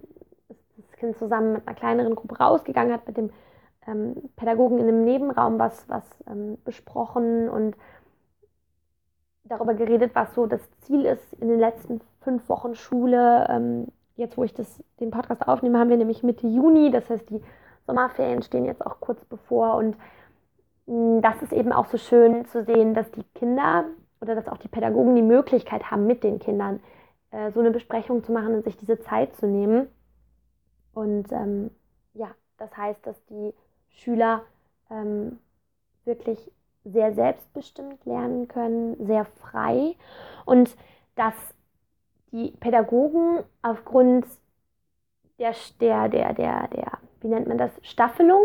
ist 0.48 0.64
das 0.78 0.92
Kind 0.98 1.18
zusammen 1.18 1.54
mit 1.54 1.68
einer 1.68 1.76
kleineren 1.76 2.16
Gruppe 2.16 2.38
rausgegangen, 2.38 2.94
hat 2.94 3.08
mit 3.08 3.18
dem 3.18 3.32
ähm, 3.88 4.16
Pädagogen 4.38 4.78
in 4.78 4.88
einem 4.88 5.04
Nebenraum 5.04 5.60
was, 5.60 5.88
was 5.90 6.04
ähm, 6.28 6.58
besprochen 6.64 7.50
und 7.50 7.76
darüber 9.44 9.74
geredet, 9.74 10.12
was 10.14 10.34
so 10.36 10.46
das 10.46 10.62
Ziel 10.82 11.06
ist 11.06 11.34
in 11.34 11.50
den 11.50 11.60
letzten 11.60 12.02
fünf 12.22 12.48
Wochen 12.50 12.76
Schule. 12.76 13.48
Ähm, 13.50 13.88
jetzt, 14.16 14.38
wo 14.38 14.44
ich 14.44 14.54
das, 14.54 14.84
den 15.00 15.12
Podcast 15.12 15.48
aufnehme, 15.48 15.80
haben 15.80 15.90
wir 15.90 15.98
nämlich 15.98 16.24
Mitte 16.24 16.48
Juni, 16.48 16.92
das 16.92 17.10
heißt, 17.10 17.30
die 17.30 17.42
Sommerferien 17.88 18.42
stehen 18.44 18.66
jetzt 18.66 18.86
auch 18.86 19.00
kurz 19.00 19.24
bevor 19.26 19.76
und 19.76 19.96
mh, 20.88 21.22
das 21.22 21.42
ist 21.42 21.54
eben 21.54 21.72
auch 21.72 21.88
so 21.88 21.98
schön 21.98 22.46
zu 22.46 22.64
sehen, 22.64 22.94
dass 22.94 23.10
die 23.12 23.24
Kinder 23.36 23.86
oder 24.22 24.36
dass 24.36 24.48
auch 24.48 24.58
die 24.58 24.68
Pädagogen 24.68 25.16
die 25.16 25.22
Möglichkeit 25.22 25.90
haben, 25.90 26.06
mit 26.06 26.24
den 26.24 26.40
Kindern 26.40 26.82
äh, 27.32 27.52
so 27.52 27.60
eine 27.60 27.72
Besprechung 27.72 28.24
zu 28.24 28.32
machen 28.32 28.54
und 28.54 28.64
sich 28.64 28.78
diese 28.78 29.00
Zeit 29.00 29.36
zu 29.38 29.48
nehmen. 29.48 29.88
Und 30.94 31.32
ähm, 31.32 31.72
ja, 32.14 32.30
das 32.58 32.76
heißt, 32.76 33.06
dass 33.08 33.24
die 33.26 33.54
Schüler 33.90 34.44
ähm, 34.92 35.40
wirklich 36.06 36.52
sehr 36.84 37.14
selbstbestimmt 37.14 38.06
lernen 38.06 38.48
können, 38.48 38.96
sehr 39.06 39.26
frei 39.26 39.96
und 40.46 40.76
dass 41.16 41.34
die 42.32 42.52
Pädagogen 42.60 43.44
aufgrund 43.62 44.26
der, 45.40 45.54
der, 45.80 46.10
der, 46.10 46.34
der, 46.34 46.68
der, 46.68 46.92
wie 47.22 47.28
nennt 47.28 47.48
man 47.48 47.58
das, 47.58 47.72
Staffelung? 47.82 48.42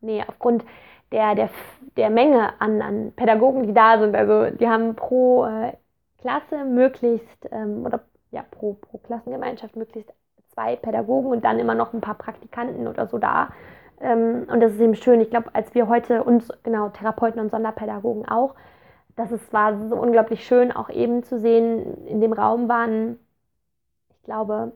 Nee, 0.00 0.24
aufgrund 0.26 0.64
der, 1.12 1.34
der, 1.34 1.50
der 1.96 2.10
Menge 2.10 2.60
an, 2.60 2.82
an 2.82 3.12
Pädagogen, 3.14 3.66
die 3.66 3.74
da 3.74 3.98
sind. 3.98 4.16
Also 4.16 4.54
die 4.56 4.68
haben 4.68 4.96
pro 4.96 5.44
äh, 5.44 5.72
Klasse 6.20 6.64
möglichst, 6.64 7.48
ähm, 7.50 7.84
oder 7.84 8.00
ja, 8.30 8.44
pro, 8.50 8.74
pro 8.74 8.98
Klassengemeinschaft 8.98 9.76
möglichst 9.76 10.12
zwei 10.54 10.76
Pädagogen 10.76 11.30
und 11.30 11.44
dann 11.44 11.58
immer 11.58 11.74
noch 11.74 11.92
ein 11.92 12.00
paar 12.00 12.14
Praktikanten 12.14 12.88
oder 12.88 13.06
so 13.06 13.18
da. 13.18 13.50
Ähm, 14.00 14.46
und 14.50 14.60
das 14.60 14.72
ist 14.72 14.80
eben 14.80 14.94
schön. 14.94 15.20
Ich 15.20 15.30
glaube, 15.30 15.54
als 15.54 15.74
wir 15.74 15.88
heute 15.88 16.24
uns, 16.24 16.48
genau, 16.62 16.88
Therapeuten 16.88 17.40
und 17.40 17.50
Sonderpädagogen 17.50 18.28
auch, 18.28 18.54
das 19.16 19.30
ist, 19.30 19.52
war 19.52 19.88
so 19.88 19.96
unglaublich 19.96 20.46
schön, 20.46 20.72
auch 20.72 20.88
eben 20.88 21.22
zu 21.22 21.38
sehen, 21.38 22.06
in 22.06 22.20
dem 22.20 22.32
Raum 22.32 22.68
waren, 22.68 23.18
ich 24.10 24.22
glaube, 24.24 24.72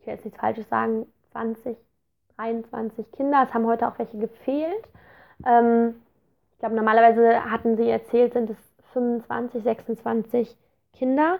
ich 0.00 0.06
will 0.06 0.14
jetzt 0.14 0.24
nichts 0.24 0.40
Falsches 0.40 0.68
sagen, 0.68 1.06
20, 1.30 1.76
23 2.36 3.12
Kinder. 3.12 3.44
Es 3.46 3.54
haben 3.54 3.66
heute 3.66 3.88
auch 3.88 3.98
welche 3.98 4.18
gefehlt. 4.18 4.88
Ähm, 5.46 5.94
ich 6.52 6.58
glaube, 6.58 6.74
normalerweise 6.74 7.44
hatten 7.50 7.76
sie 7.76 7.88
erzählt, 7.88 8.32
sind 8.32 8.50
es 8.50 8.56
25, 8.92 9.62
26 9.62 10.56
Kinder. 10.92 11.38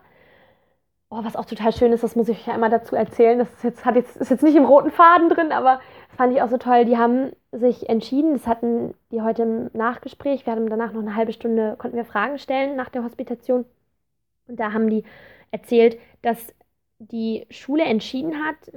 Oh, 1.14 1.23
was 1.23 1.37
auch 1.37 1.45
total 1.45 1.75
schön 1.75 1.92
ist, 1.92 2.02
das 2.02 2.16
muss 2.16 2.31
ich 2.31 2.38
euch 2.38 2.47
ja 2.47 2.54
einmal 2.54 2.71
dazu 2.71 2.97
erzählen. 2.97 3.38
Das 3.38 3.52
ist 3.52 3.64
jetzt, 3.64 3.85
hat 3.85 3.97
jetzt, 3.97 4.16
ist 4.16 4.31
jetzt 4.31 4.42
nicht 4.42 4.57
im 4.57 4.64
roten 4.64 4.90
Faden 4.90 5.28
drin, 5.28 5.52
aber 5.52 5.83
das 6.09 6.16
fand 6.16 6.35
ich 6.35 6.40
auch 6.40 6.49
so 6.49 6.57
toll. 6.57 6.87
Die 6.87 6.97
haben 6.97 7.33
sich 7.52 7.90
entschieden, 7.90 8.33
das 8.33 8.47
hatten 8.47 8.95
die 9.11 9.21
heute 9.21 9.42
im 9.42 9.71
Nachgespräch. 9.75 10.47
Wir 10.47 10.54
hatten 10.54 10.71
danach 10.71 10.95
noch 10.95 11.02
eine 11.02 11.14
halbe 11.14 11.35
Stunde, 11.35 11.76
konnten 11.76 11.99
wir 11.99 12.07
Fragen 12.07 12.38
stellen 12.38 12.76
nach 12.76 12.88
der 12.88 13.04
Hospitation. 13.04 13.66
Und 14.49 14.59
da 14.59 14.73
haben 14.73 14.88
die 14.88 15.04
erzählt, 15.50 15.99
dass 16.23 16.54
die 16.99 17.47
Schule 17.50 17.85
entschieden 17.85 18.42
hat, 18.42 18.69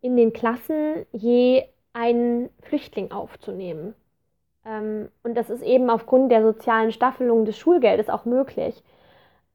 in 0.00 0.16
den 0.16 0.32
Klassen 0.32 1.04
je 1.12 1.64
einen 1.92 2.48
Flüchtling 2.62 3.12
aufzunehmen. 3.12 3.94
Ähm, 4.64 5.10
und 5.22 5.34
das 5.34 5.50
ist 5.50 5.62
eben 5.62 5.90
aufgrund 5.90 6.32
der 6.32 6.42
sozialen 6.42 6.92
Staffelung 6.92 7.44
des 7.44 7.58
Schulgeldes 7.58 8.08
auch 8.08 8.24
möglich. 8.24 8.82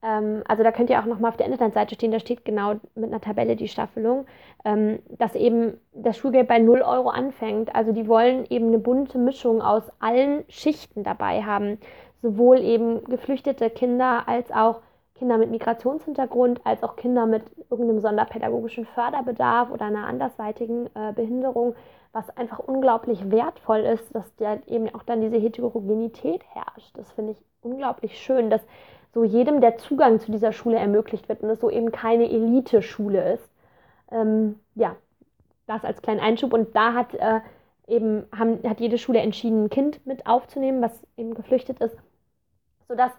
Ähm, 0.02 0.42
also 0.46 0.62
da 0.62 0.72
könnt 0.72 0.90
ihr 0.90 1.00
auch 1.00 1.06
nochmal 1.06 1.30
auf 1.30 1.36
der 1.36 1.46
Internetseite 1.46 1.94
stehen, 1.94 2.12
da 2.12 2.20
steht 2.20 2.44
genau 2.44 2.74
mit 2.94 3.10
einer 3.10 3.20
Tabelle 3.20 3.56
die 3.56 3.68
Staffelung, 3.68 4.26
ähm, 4.64 5.00
dass 5.18 5.34
eben 5.34 5.78
das 5.92 6.16
Schulgeld 6.16 6.48
bei 6.48 6.58
0 6.58 6.82
Euro 6.82 7.10
anfängt. 7.10 7.74
Also 7.74 7.92
die 7.92 8.08
wollen 8.08 8.46
eben 8.48 8.68
eine 8.68 8.78
bunte 8.78 9.18
Mischung 9.18 9.60
aus 9.62 9.84
allen 10.00 10.44
Schichten 10.48 11.02
dabei 11.02 11.42
haben. 11.42 11.78
Sowohl 12.22 12.60
eben 12.60 13.04
geflüchtete 13.04 13.70
Kinder 13.70 14.24
als 14.26 14.50
auch 14.50 14.80
Kinder 15.14 15.36
mit 15.36 15.50
Migrationshintergrund, 15.50 16.62
als 16.64 16.82
auch 16.82 16.96
Kinder 16.96 17.26
mit 17.26 17.42
irgendeinem 17.70 18.00
sonderpädagogischen 18.00 18.86
Förderbedarf 18.86 19.70
oder 19.70 19.84
einer 19.84 20.06
andersweitigen 20.06 20.86
äh, 20.94 21.12
Behinderung, 21.14 21.74
was 22.12 22.34
einfach 22.38 22.58
unglaublich 22.58 23.30
wertvoll 23.30 23.80
ist, 23.80 24.14
dass 24.14 24.34
da 24.36 24.58
eben 24.66 24.92
auch 24.94 25.02
dann 25.02 25.20
diese 25.20 25.36
Heterogenität 25.36 26.42
herrscht. 26.52 26.96
Das 26.96 27.12
finde 27.12 27.32
ich 27.32 27.42
unglaublich 27.60 28.18
schön, 28.18 28.48
dass 28.48 28.62
so 29.12 29.24
jedem 29.24 29.60
der 29.60 29.76
Zugang 29.78 30.20
zu 30.20 30.30
dieser 30.30 30.52
Schule 30.52 30.78
ermöglicht 30.78 31.28
wird 31.28 31.42
und 31.42 31.50
es 31.50 31.60
so 31.60 31.70
eben 31.70 31.92
keine 31.92 32.30
Elite-Schule 32.30 33.34
ist. 33.34 33.50
Ähm, 34.10 34.58
ja, 34.74 34.96
das 35.66 35.84
als 35.84 36.02
kleinen 36.02 36.20
Einschub. 36.20 36.52
Und 36.52 36.74
da 36.76 36.94
hat 36.94 37.14
äh, 37.14 37.40
eben 37.86 38.24
haben, 38.36 38.62
hat 38.68 38.80
jede 38.80 38.98
Schule 38.98 39.20
entschieden, 39.20 39.64
ein 39.64 39.70
Kind 39.70 40.06
mit 40.06 40.26
aufzunehmen, 40.26 40.80
was 40.80 40.92
eben 41.16 41.34
geflüchtet 41.34 41.80
ist, 41.80 41.96
sodass 42.88 43.12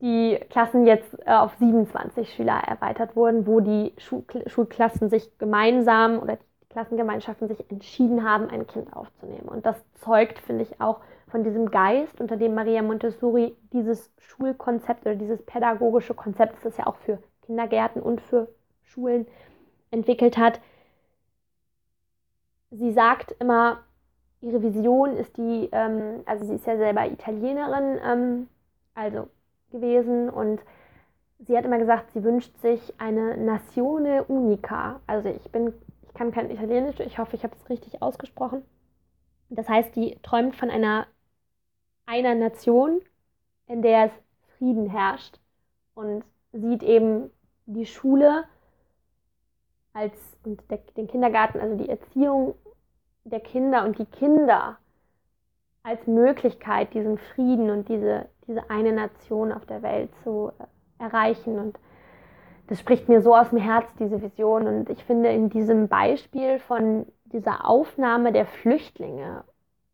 die 0.00 0.38
Klassen 0.50 0.86
jetzt 0.86 1.16
äh, 1.26 1.32
auf 1.32 1.54
27 1.58 2.34
Schüler 2.34 2.58
erweitert 2.66 3.16
wurden, 3.16 3.46
wo 3.46 3.60
die 3.60 3.94
Schul 3.98 4.24
Schulklassen 4.46 5.08
sich 5.08 5.38
gemeinsam 5.38 6.18
oder 6.18 6.36
die 6.36 6.55
Klassengemeinschaften 6.76 7.48
sich 7.48 7.70
entschieden 7.70 8.22
haben, 8.22 8.50
ein 8.50 8.66
Kind 8.66 8.94
aufzunehmen. 8.94 9.48
Und 9.48 9.64
das 9.64 9.76
zeugt, 9.94 10.38
finde 10.40 10.62
ich, 10.62 10.78
auch 10.78 11.00
von 11.26 11.42
diesem 11.42 11.70
Geist, 11.70 12.20
unter 12.20 12.36
dem 12.36 12.54
Maria 12.54 12.82
Montessori 12.82 13.56
dieses 13.72 14.12
Schulkonzept 14.18 15.06
oder 15.06 15.14
dieses 15.14 15.42
pädagogische 15.42 16.12
Konzept, 16.12 16.54
das 16.56 16.66
es 16.66 16.76
ja 16.76 16.86
auch 16.86 16.96
für 16.96 17.18
Kindergärten 17.46 18.02
und 18.02 18.20
für 18.20 18.48
Schulen 18.82 19.26
entwickelt 19.90 20.36
hat. 20.36 20.60
Sie 22.70 22.92
sagt 22.92 23.34
immer, 23.38 23.78
ihre 24.42 24.62
Vision 24.62 25.16
ist 25.16 25.34
die, 25.38 25.70
ähm, 25.72 26.24
also 26.26 26.44
sie 26.44 26.56
ist 26.56 26.66
ja 26.66 26.76
selber 26.76 27.06
Italienerin, 27.06 27.98
ähm, 28.04 28.48
also 28.94 29.28
gewesen 29.70 30.28
und 30.28 30.60
sie 31.38 31.56
hat 31.56 31.64
immer 31.64 31.78
gesagt, 31.78 32.12
sie 32.12 32.22
wünscht 32.22 32.54
sich 32.58 32.92
eine 32.98 33.38
Nazione 33.38 34.24
Unica. 34.24 35.00
Also 35.06 35.30
ich 35.30 35.50
bin, 35.50 35.72
kann 36.16 36.32
kein 36.32 36.50
Italienisch, 36.50 36.98
ich 37.00 37.18
hoffe, 37.18 37.36
ich 37.36 37.44
habe 37.44 37.54
es 37.54 37.70
richtig 37.70 38.02
ausgesprochen. 38.02 38.62
Das 39.48 39.68
heißt, 39.68 39.94
die 39.94 40.18
träumt 40.22 40.56
von 40.56 40.70
einer 40.70 41.06
einer 42.06 42.34
Nation, 42.34 43.00
in 43.66 43.82
der 43.82 44.06
es 44.06 44.12
Frieden 44.56 44.88
herrscht 44.88 45.38
und 45.94 46.24
sieht 46.52 46.82
eben 46.82 47.30
die 47.66 47.86
Schule 47.86 48.44
als 49.92 50.14
und 50.44 50.62
der, 50.70 50.78
den 50.96 51.08
Kindergarten, 51.08 51.60
also 51.60 51.76
die 51.76 51.88
Erziehung 51.88 52.54
der 53.24 53.40
Kinder 53.40 53.84
und 53.84 53.98
die 53.98 54.06
Kinder 54.06 54.78
als 55.82 56.06
Möglichkeit, 56.06 56.94
diesen 56.94 57.18
Frieden 57.18 57.70
und 57.70 57.88
diese, 57.88 58.28
diese 58.46 58.70
eine 58.70 58.92
Nation 58.92 59.52
auf 59.52 59.66
der 59.66 59.82
Welt 59.82 60.10
zu 60.22 60.52
äh, 60.58 61.02
erreichen. 61.02 61.58
Und 61.58 61.78
das 62.68 62.80
spricht 62.80 63.08
mir 63.08 63.20
so 63.22 63.34
aus 63.34 63.50
dem 63.50 63.58
Herz, 63.58 63.86
diese 63.98 64.20
Vision. 64.22 64.66
Und 64.66 64.90
ich 64.90 65.04
finde 65.04 65.30
in 65.30 65.50
diesem 65.50 65.88
Beispiel 65.88 66.58
von 66.58 67.06
dieser 67.24 67.68
Aufnahme 67.68 68.32
der 68.32 68.46
Flüchtlinge 68.46 69.44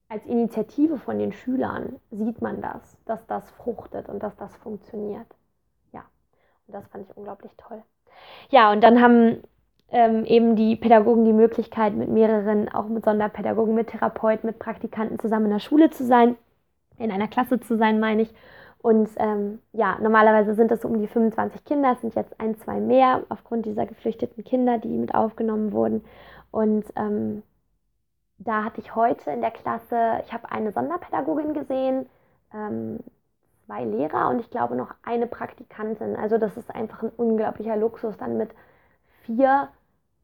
als 0.08 0.26
Initiative 0.26 0.98
von 0.98 1.18
den 1.18 1.32
Schülern 1.32 1.96
sieht 2.10 2.42
man 2.42 2.60
das, 2.60 2.98
dass 3.06 3.26
das 3.26 3.50
fruchtet 3.52 4.10
und 4.10 4.22
dass 4.22 4.36
das 4.36 4.54
funktioniert. 4.56 5.26
Ja, 5.92 6.04
und 6.66 6.74
das 6.74 6.86
fand 6.88 7.08
ich 7.08 7.16
unglaublich 7.16 7.52
toll. 7.56 7.82
Ja, 8.50 8.72
und 8.72 8.84
dann 8.84 9.00
haben 9.00 9.42
ähm, 9.88 10.26
eben 10.26 10.54
die 10.54 10.76
Pädagogen 10.76 11.24
die 11.24 11.32
Möglichkeit, 11.32 11.94
mit 11.94 12.10
mehreren, 12.10 12.68
auch 12.68 12.88
mit 12.88 13.06
Sonderpädagogen, 13.06 13.74
mit 13.74 13.88
Therapeuten, 13.88 14.46
mit 14.46 14.58
Praktikanten 14.58 15.18
zusammen 15.18 15.46
in 15.46 15.52
der 15.52 15.60
Schule 15.60 15.88
zu 15.88 16.04
sein, 16.04 16.36
in 16.98 17.10
einer 17.10 17.28
Klasse 17.28 17.58
zu 17.60 17.78
sein, 17.78 17.98
meine 17.98 18.22
ich. 18.22 18.34
Und 18.82 19.08
ähm, 19.16 19.60
ja, 19.72 19.96
normalerweise 20.00 20.54
sind 20.54 20.76
so 20.76 20.88
um 20.88 21.00
die 21.00 21.06
25 21.06 21.64
Kinder, 21.64 21.92
es 21.92 22.00
sind 22.00 22.16
jetzt 22.16 22.38
ein, 22.40 22.58
zwei 22.58 22.80
mehr 22.80 23.22
aufgrund 23.28 23.64
dieser 23.64 23.86
geflüchteten 23.86 24.42
Kinder, 24.42 24.78
die 24.78 24.98
mit 24.98 25.14
aufgenommen 25.14 25.72
wurden. 25.72 26.04
Und 26.50 26.84
ähm, 26.96 27.44
da 28.38 28.64
hatte 28.64 28.80
ich 28.80 28.96
heute 28.96 29.30
in 29.30 29.40
der 29.40 29.52
Klasse, 29.52 30.20
ich 30.24 30.32
habe 30.32 30.50
eine 30.50 30.72
Sonderpädagogin 30.72 31.54
gesehen, 31.54 32.06
ähm, 32.52 32.98
zwei 33.66 33.84
Lehrer 33.84 34.28
und 34.28 34.40
ich 34.40 34.50
glaube 34.50 34.74
noch 34.74 34.94
eine 35.04 35.28
Praktikantin. 35.28 36.16
Also 36.16 36.38
das 36.38 36.56
ist 36.56 36.74
einfach 36.74 37.04
ein 37.04 37.12
unglaublicher 37.16 37.76
Luxus, 37.76 38.16
dann 38.16 38.36
mit 38.36 38.50
vier 39.24 39.68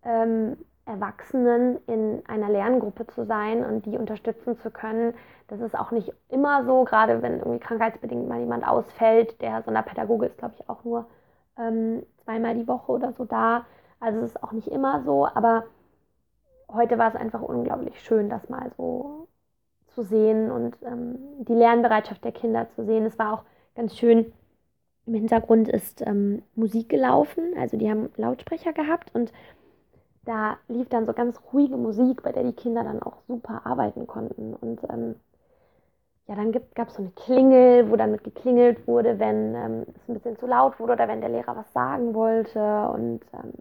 ähm, 0.03 0.57
Erwachsenen 0.89 1.79
in 1.87 2.23
einer 2.27 2.49
Lerngruppe 2.49 3.07
zu 3.07 3.25
sein 3.27 3.65
und 3.65 3.87
die 3.87 3.99
unterstützen 3.99 4.59
zu 4.59 4.71
können. 4.71 5.15
Das 5.49 5.61
ist 5.61 5.79
auch 5.79 5.91
nicht 5.91 6.13
immer 6.29 6.65
so, 6.65 6.85
gerade 6.85 7.23
wenn 7.23 7.39
irgendwie 7.39 7.61
krankheitsbedingt 7.61 8.29
mal 8.29 8.41
jemand 8.41 8.67
ausfällt. 8.67 9.41
Der 9.43 9.63
Sonderpädagoge 9.63 10.27
ist, 10.27 10.39
glaube 10.39 10.55
ich, 10.59 10.69
auch 10.69 10.83
nur 10.85 11.07
ähm, 11.59 12.03
zweimal 12.25 12.55
die 12.55 12.67
Woche 12.67 12.93
oder 12.93 13.13
so 13.13 13.25
da. 13.25 13.67
Also 14.01 14.21
es 14.21 14.31
ist 14.33 14.43
auch 14.43 14.53
nicht 14.53 14.69
immer 14.69 15.03
so, 15.05 15.27
aber 15.27 15.65
heute 16.73 16.99
war 16.99 17.09
es 17.09 17.17
einfach 17.17 17.43
unglaublich 17.43 18.01
schön, 18.01 18.31
das 18.31 18.49
mal 18.49 18.71
so 18.77 19.29
zu 19.89 20.03
sehen 20.03 20.51
und 20.51 20.77
ähm, 20.83 21.19
die 21.41 21.55
Lernbereitschaft 21.55 22.25
der 22.25 22.33
Kinder 22.33 22.69
zu 22.75 22.85
sehen. 22.85 23.05
Es 23.05 23.19
war 23.19 23.35
auch 23.35 23.43
ganz 23.75 23.97
schön, 23.97 24.33
im 25.07 25.15
Hintergrund 25.15 25.69
ist 25.69 26.07
ähm, 26.07 26.43
Musik 26.55 26.89
gelaufen, 26.89 27.55
also 27.59 27.77
die 27.77 27.91
haben 27.91 28.11
Lautsprecher 28.17 28.73
gehabt 28.73 29.11
und 29.15 29.33
da 30.29 30.59
lief 30.69 30.89
dann 30.91 31.07
so 31.07 31.15
ganz 31.15 31.41
ruhige 31.53 31.77
Musik, 31.77 32.23
bei 32.23 32.33
der 32.33 32.45
die 32.45 32.53
Kinder 32.53 32.85
dann 32.85 33.03
auch 33.03 33.17
super 33.27 33.63
arbeiten 33.65 34.07
konnten. 34.07 34.55
Und 34.55 34.81
ähm, 34.91 35.15
ja, 36.27 36.35
dann 36.35 36.53
gab 36.75 36.89
es 36.89 36.95
so 36.95 37.03
eine 37.03 37.13
Klingel, 37.13 37.91
wo 37.91 37.97
dann 37.97 38.13
mit 38.13 38.25
geklingelt 38.25 38.87
wurde, 38.87 39.19
wenn 39.19 39.55
ähm, 39.55 39.87
es 39.97 40.09
ein 40.09 40.15
bisschen 40.15 40.37
zu 40.39 40.47
laut 40.47 40.79
wurde 40.79 40.93
oder 40.93 41.09
wenn 41.09 41.23
der 41.23 41.31
Lehrer 41.31 41.57
was 41.57 41.73
sagen 41.73 42.13
wollte. 42.13 42.61
Und 42.91 43.21
ähm, 43.33 43.55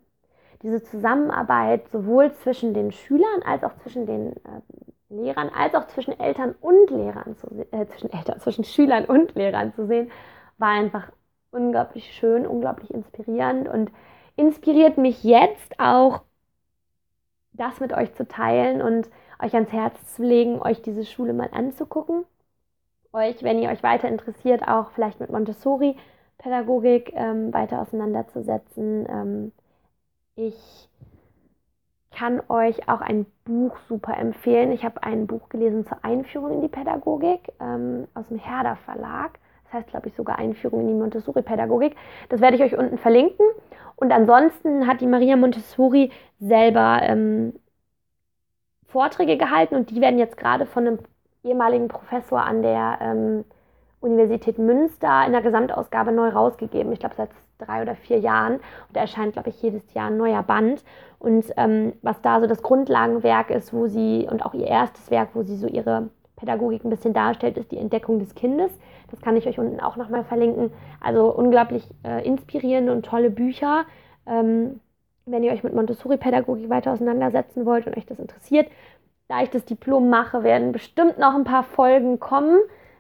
diese 0.62 0.84
Zusammenarbeit 0.84 1.88
sowohl 1.90 2.34
zwischen 2.34 2.74
den 2.74 2.92
Schülern 2.92 3.42
als 3.46 3.64
auch 3.64 3.76
zwischen 3.78 4.06
den 4.06 4.34
äh, 4.34 4.62
Lehrern, 5.10 5.50
als 5.50 5.74
auch 5.74 5.88
zwischen 5.88 6.20
Eltern 6.20 6.54
und 6.60 6.90
Lehrern 6.90 7.38
zu 7.38 7.48
äh, 7.72 7.86
zwischen 7.88 8.12
Eltern, 8.12 8.40
zwischen 8.42 8.66
Schülern 8.66 9.06
und 9.06 9.36
Lehrern 9.36 9.74
zu 9.74 9.88
sehen, 9.88 10.12
war 10.58 10.70
einfach 10.70 11.12
unglaublich 11.52 12.12
schön, 12.12 12.46
unglaublich 12.46 12.92
inspirierend 12.92 13.70
und 13.70 13.90
inspiriert 14.36 14.98
mich 14.98 15.24
jetzt 15.24 15.80
auch, 15.80 16.22
das 17.58 17.80
mit 17.80 17.94
euch 17.94 18.14
zu 18.16 18.28
teilen 18.28 18.82
und 18.82 19.10
euch 19.40 19.54
ans 19.54 19.72
Herz 19.72 20.16
zu 20.16 20.24
legen, 20.24 20.62
euch 20.62 20.82
diese 20.82 21.06
Schule 21.06 21.34
mal 21.34 21.50
anzugucken. 21.52 22.26
Euch, 23.14 23.44
wenn 23.44 23.60
ihr 23.60 23.70
euch 23.70 23.84
weiter 23.84 24.08
interessiert, 24.08 24.68
auch 24.68 24.92
vielleicht 24.92 25.20
mit 25.20 25.32
Montessori-Pädagogik 25.32 27.14
ähm, 27.16 27.54
weiter 27.54 27.82
auseinanderzusetzen. 27.82 29.08
Ähm, 29.10 29.52
ich 30.36 30.90
kann 32.12 32.42
euch 32.50 32.90
auch 32.90 33.02
ein 33.02 33.26
Buch 33.46 33.78
super 33.88 34.18
empfehlen. 34.18 34.72
Ich 34.72 34.84
habe 34.84 35.04
ein 35.04 35.28
Buch 35.28 35.50
gelesen 35.50 35.86
zur 35.86 36.04
Einführung 36.04 36.54
in 36.54 36.62
die 36.62 36.68
Pädagogik 36.68 37.54
ähm, 37.60 38.08
aus 38.14 38.28
dem 38.28 38.40
Herder 38.40 38.76
Verlag. 38.78 39.40
Das 39.68 39.82
heißt, 39.82 39.90
glaube 39.90 40.08
ich, 40.08 40.16
sogar 40.16 40.40
Einführung 40.40 40.82
in 40.82 40.88
die 40.88 40.94
Montessori-Pädagogik. 40.94 41.96
Das 42.30 42.42
werde 42.42 42.56
ich 42.56 42.64
euch 42.64 42.78
unten 42.78 42.98
verlinken. 42.98 43.46
Und 43.96 44.12
ansonsten 44.12 44.88
hat 44.88 45.02
die 45.02 45.08
Maria 45.08 45.36
Montessori 45.36 46.12
selber 46.40 47.00
ähm, 47.02 47.54
Vorträge 48.86 49.38
gehalten 49.38 49.76
und 49.76 49.90
die 49.90 50.00
werden 50.00 50.20
jetzt 50.20 50.38
gerade 50.38 50.66
von 50.66 50.88
einem 50.88 51.00
ehemaligen 51.44 51.88
Professor 51.88 52.42
an 52.42 52.62
der 52.62 52.98
ähm, 53.02 53.46
Universität 54.00 54.58
Münster 54.58 55.26
in 55.26 55.34
der 55.34 55.42
Gesamtausgabe 55.42 56.12
neu 56.12 56.30
rausgegeben. 56.30 56.92
Ich 56.94 57.00
glaube, 57.00 57.16
seit 57.16 57.30
drei 57.58 57.82
oder 57.82 57.96
vier 57.96 58.20
Jahren. 58.20 58.54
Und 58.54 58.94
da 58.94 59.02
erscheint, 59.02 59.34
glaube 59.34 59.50
ich, 59.50 59.62
jedes 59.62 59.94
Jahr 59.94 60.08
ein 60.08 60.18
neuer 60.18 60.44
Band. 60.44 60.84
Und 61.20 61.46
ähm, 61.58 61.94
was 62.04 62.22
da 62.22 62.40
so 62.40 62.48
das 62.48 62.62
Grundlagenwerk 62.62 63.50
ist, 63.50 63.74
wo 63.74 63.88
sie, 63.88 64.28
und 64.30 64.46
auch 64.46 64.54
ihr 64.54 64.68
erstes 64.68 65.10
Werk, 65.10 65.30
wo 65.34 65.42
sie 65.42 65.58
so 65.58 65.68
ihre 65.68 66.10
Pädagogik 66.36 66.86
ein 66.86 66.92
bisschen 66.92 67.14
darstellt, 67.14 67.58
ist 67.58 67.72
die 67.72 67.80
Entdeckung 67.80 68.20
des 68.20 68.36
Kindes. 68.36 68.72
Das 69.12 69.22
kann 69.22 69.38
ich 69.38 69.48
euch 69.48 69.60
unten 69.60 69.80
auch 69.80 69.96
nochmal 69.96 70.24
verlinken. 70.24 70.72
Also 71.00 71.34
unglaublich 71.34 71.88
äh, 72.04 72.26
inspirierende 72.26 72.92
und 72.92 73.06
tolle 73.06 73.30
Bücher. 73.30 73.86
Ähm, 74.26 74.80
wenn 75.26 75.44
ihr 75.44 75.52
euch 75.52 75.64
mit 75.64 75.74
Montessori-Pädagogik 75.74 76.70
weiter 76.70 76.94
auseinandersetzen 76.94 77.66
wollt 77.66 77.86
und 77.86 77.98
euch 77.98 78.06
das 78.06 78.20
interessiert, 78.20 78.70
da 79.28 79.44
ich 79.44 79.50
das 79.50 79.66
Diplom 79.66 80.10
mache, 80.10 80.44
werden 80.44 80.72
bestimmt 80.72 81.18
noch 81.18 81.36
ein 81.36 81.44
paar 81.44 81.64
Folgen 81.64 82.20
kommen, 82.20 82.60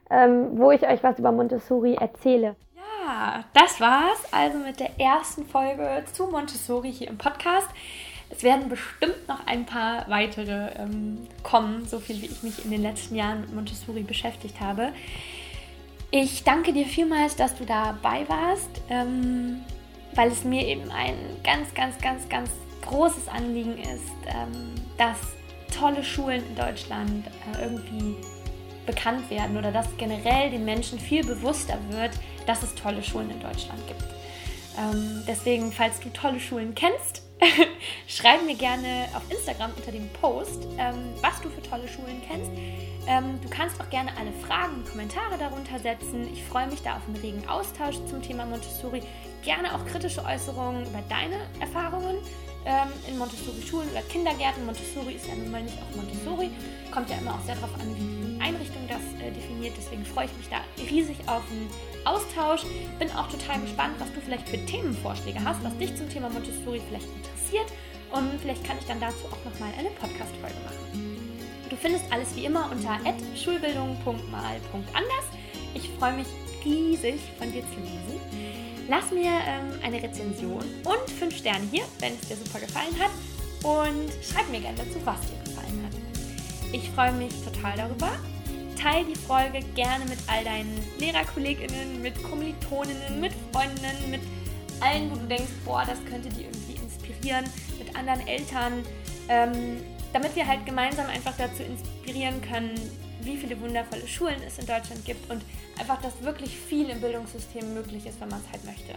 ähm, 0.09 0.57
wo 0.57 0.71
ich 0.71 0.85
euch 0.87 1.03
was 1.03 1.19
über 1.19 1.31
Montessori 1.31 1.95
erzähle. 1.95 2.55
Ja, 2.75 3.45
das 3.53 3.79
war's 3.79 4.31
also 4.31 4.57
mit 4.59 4.79
der 4.79 4.99
ersten 4.99 5.45
Folge 5.45 6.03
zu 6.11 6.27
Montessori 6.27 6.91
hier 6.91 7.07
im 7.07 7.17
Podcast. 7.17 7.69
Es 8.29 8.43
werden 8.43 8.67
bestimmt 8.67 9.27
noch 9.29 9.47
ein 9.47 9.65
paar 9.65 10.05
weitere 10.09 10.71
ähm, 10.77 11.27
kommen, 11.43 11.85
so 11.85 11.99
viel 11.99 12.21
wie 12.21 12.25
ich 12.25 12.43
mich 12.43 12.65
in 12.65 12.71
den 12.71 12.81
letzten 12.81 13.15
Jahren 13.15 13.41
mit 13.41 13.55
Montessori 13.55 14.03
beschäftigt 14.03 14.59
habe. 14.59 14.91
Ich 16.09 16.43
danke 16.45 16.71
dir 16.71 16.85
vielmals, 16.85 17.35
dass 17.35 17.55
du 17.55 17.65
dabei 17.65 18.27
warst, 18.29 18.69
ähm, 18.89 19.61
weil 20.15 20.31
es 20.31 20.45
mir 20.45 20.65
eben 20.65 20.89
ein 20.89 21.15
ganz, 21.43 21.73
ganz, 21.73 21.97
ganz, 21.99 22.29
ganz 22.29 22.49
großes 22.85 23.27
Anliegen 23.27 23.77
ist, 23.77 24.13
ähm, 24.25 24.73
dass 24.97 25.17
tolle 25.77 26.01
Schulen 26.01 26.41
in 26.47 26.55
Deutschland 26.55 27.27
äh, 27.27 27.63
irgendwie 27.63 28.15
bekannt 28.85 29.29
werden 29.29 29.57
oder 29.57 29.73
dass 29.73 29.87
generell 29.97 30.49
den 30.49 30.63
Menschen 30.63 30.97
viel 30.97 31.25
bewusster 31.25 31.77
wird, 31.89 32.11
dass 32.45 32.63
es 32.63 32.73
tolle 32.73 33.03
Schulen 33.03 33.29
in 33.29 33.41
Deutschland 33.41 33.85
gibt. 33.87 34.05
Ähm, 34.79 35.23
deswegen, 35.27 35.73
falls 35.73 35.99
du 35.99 36.09
tolle 36.13 36.39
Schulen 36.39 36.73
kennst, 36.73 37.26
schreib 38.07 38.43
mir 38.45 38.55
gerne 38.55 39.07
auf 39.13 39.21
Instagram 39.29 39.71
unter 39.75 39.91
dem 39.91 40.09
Post, 40.13 40.67
ähm, 40.77 41.13
was 41.21 41.39
du 41.41 41.49
für 41.49 41.61
tolle 41.61 41.87
Schulen 41.87 42.21
kennst. 42.27 42.51
Ähm, 43.07 43.39
du 43.41 43.49
kannst 43.49 43.79
auch 43.79 43.89
gerne 43.89 44.11
alle 44.19 44.31
Fragen 44.45 44.75
und 44.75 44.89
Kommentare 44.89 45.37
darunter 45.37 45.79
setzen. 45.79 46.27
Ich 46.33 46.43
freue 46.43 46.67
mich 46.67 46.81
da 46.81 46.97
auf 46.97 47.07
einen 47.07 47.17
regen 47.17 47.47
Austausch 47.47 47.95
zum 48.09 48.21
Thema 48.21 48.45
Montessori. 48.45 49.01
Gerne 49.43 49.73
auch 49.73 49.85
kritische 49.85 50.25
Äußerungen 50.25 50.85
über 50.87 51.01
deine 51.07 51.37
Erfahrungen 51.59 52.17
ähm, 52.67 52.91
in 53.07 53.17
Montessori-Schulen 53.17 53.89
oder 53.89 54.01
Kindergärten. 54.03 54.65
Montessori 54.65 55.13
ist 55.13 55.25
ja 55.25 55.35
nun 55.35 55.49
mal 55.49 55.63
nicht 55.63 55.77
auch 55.79 55.95
Montessori. 55.95 56.51
Kommt 56.91 57.09
ja 57.09 57.17
immer 57.17 57.35
auch 57.35 57.41
sehr 57.45 57.55
darauf 57.55 57.73
an, 57.75 57.95
wie 57.95 58.35
die 58.35 58.41
Einrichtung 58.41 58.83
das 58.87 59.01
äh, 59.23 59.31
definiert. 59.31 59.73
Deswegen 59.77 60.05
freue 60.05 60.25
ich 60.25 60.35
mich 60.37 60.49
da 60.49 60.57
riesig 60.77 61.17
auf 61.27 61.43
einen 61.49 61.69
Austausch. 62.03 62.67
Bin 62.99 63.09
auch 63.11 63.31
total 63.31 63.61
gespannt, 63.61 63.95
was 63.99 64.11
du 64.11 64.19
vielleicht 64.19 64.49
für 64.49 64.63
Themenvorschläge 64.65 65.39
hast, 65.43 65.63
was 65.63 65.75
dich 65.77 65.95
zum 65.95 66.09
Thema 66.09 66.29
Montessori 66.29 66.81
vielleicht 66.87 67.07
interessiert. 67.07 67.71
Und 68.11 68.39
vielleicht 68.41 68.63
kann 68.63 68.77
ich 68.77 68.85
dann 68.85 68.99
dazu 68.99 69.25
auch 69.31 69.43
nochmal 69.49 69.71
eine 69.79 69.89
Podcast-Folge 69.91 70.59
machen. 70.63 71.17
Du 71.69 71.75
findest 71.75 72.05
alles 72.11 72.35
wie 72.35 72.45
immer 72.45 72.69
unter 72.71 72.99
schulbildung.mal.anders. 73.35 75.25
Ich 75.73 75.89
freue 75.99 76.13
mich 76.13 76.27
riesig, 76.63 77.19
von 77.37 77.51
dir 77.51 77.63
zu 77.63 77.79
lesen. 77.79 78.66
Lass 78.89 79.11
mir 79.11 79.31
ähm, 79.45 79.73
eine 79.83 80.01
Rezension 80.01 80.63
und 80.85 81.11
5 81.19 81.35
Sterne 81.35 81.67
hier, 81.71 81.83
wenn 81.99 82.13
es 82.13 82.27
dir 82.27 82.37
super 82.37 82.59
gefallen 82.59 82.97
hat. 82.99 83.11
Und 83.63 84.11
schreib 84.23 84.49
mir 84.49 84.61
gerne 84.61 84.77
dazu, 84.77 84.99
was 85.03 85.19
dir 85.21 85.43
gefallen 85.43 85.83
hat. 85.85 86.71
Ich 86.71 86.89
freue 86.91 87.11
mich 87.13 87.33
total 87.43 87.75
darüber. 87.75 88.11
Teil 88.81 89.03
die 89.05 89.15
Folge 89.15 89.59
gerne 89.75 90.05
mit 90.05 90.19
all 90.27 90.43
deinen 90.43 90.77
LehrerkollegInnen, 90.99 92.01
mit 92.01 92.21
Kommilitoninnen, 92.23 93.19
mit 93.19 93.33
Freundinnen, 93.51 94.11
mit 94.11 94.21
allen, 94.79 95.11
wo 95.11 95.15
du 95.15 95.25
denkst, 95.25 95.51
boah, 95.65 95.83
das 95.85 95.97
könnte 96.05 96.29
die 96.29 96.43
irgendwie 96.43 96.75
inspirieren, 96.81 97.45
mit 97.79 97.95
anderen 97.95 98.25
Eltern, 98.27 98.85
ähm, 99.27 99.81
damit 100.13 100.35
wir 100.35 100.47
halt 100.47 100.65
gemeinsam 100.65 101.07
einfach 101.07 101.33
dazu 101.37 101.63
inspirieren 101.63 102.41
können, 102.41 102.75
wie 103.27 103.37
viele 103.37 103.59
wundervolle 103.61 104.07
Schulen 104.07 104.41
es 104.45 104.57
in 104.57 104.65
Deutschland 104.65 105.05
gibt 105.05 105.29
und 105.29 105.43
einfach, 105.79 106.01
dass 106.01 106.23
wirklich 106.23 106.57
viel 106.57 106.89
im 106.89 106.99
Bildungssystem 106.99 107.73
möglich 107.73 108.05
ist, 108.07 108.19
wenn 108.19 108.29
man 108.29 108.41
es 108.41 108.51
halt 108.51 108.65
möchte. 108.65 108.95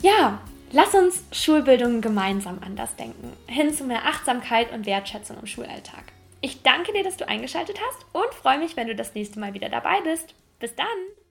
Ja, 0.00 0.40
lass 0.72 0.94
uns 0.94 1.22
Schulbildung 1.30 2.00
gemeinsam 2.00 2.58
anders 2.64 2.96
denken, 2.96 3.32
hin 3.46 3.72
zu 3.72 3.84
mehr 3.84 4.04
Achtsamkeit 4.06 4.72
und 4.72 4.86
Wertschätzung 4.86 5.38
im 5.38 5.46
Schulalltag. 5.46 6.12
Ich 6.40 6.62
danke 6.62 6.92
dir, 6.92 7.04
dass 7.04 7.16
du 7.16 7.28
eingeschaltet 7.28 7.78
hast 7.86 8.04
und 8.12 8.34
freue 8.34 8.58
mich, 8.58 8.76
wenn 8.76 8.88
du 8.88 8.96
das 8.96 9.14
nächste 9.14 9.38
Mal 9.38 9.54
wieder 9.54 9.68
dabei 9.68 10.00
bist. 10.00 10.34
Bis 10.58 10.74
dann! 10.74 11.21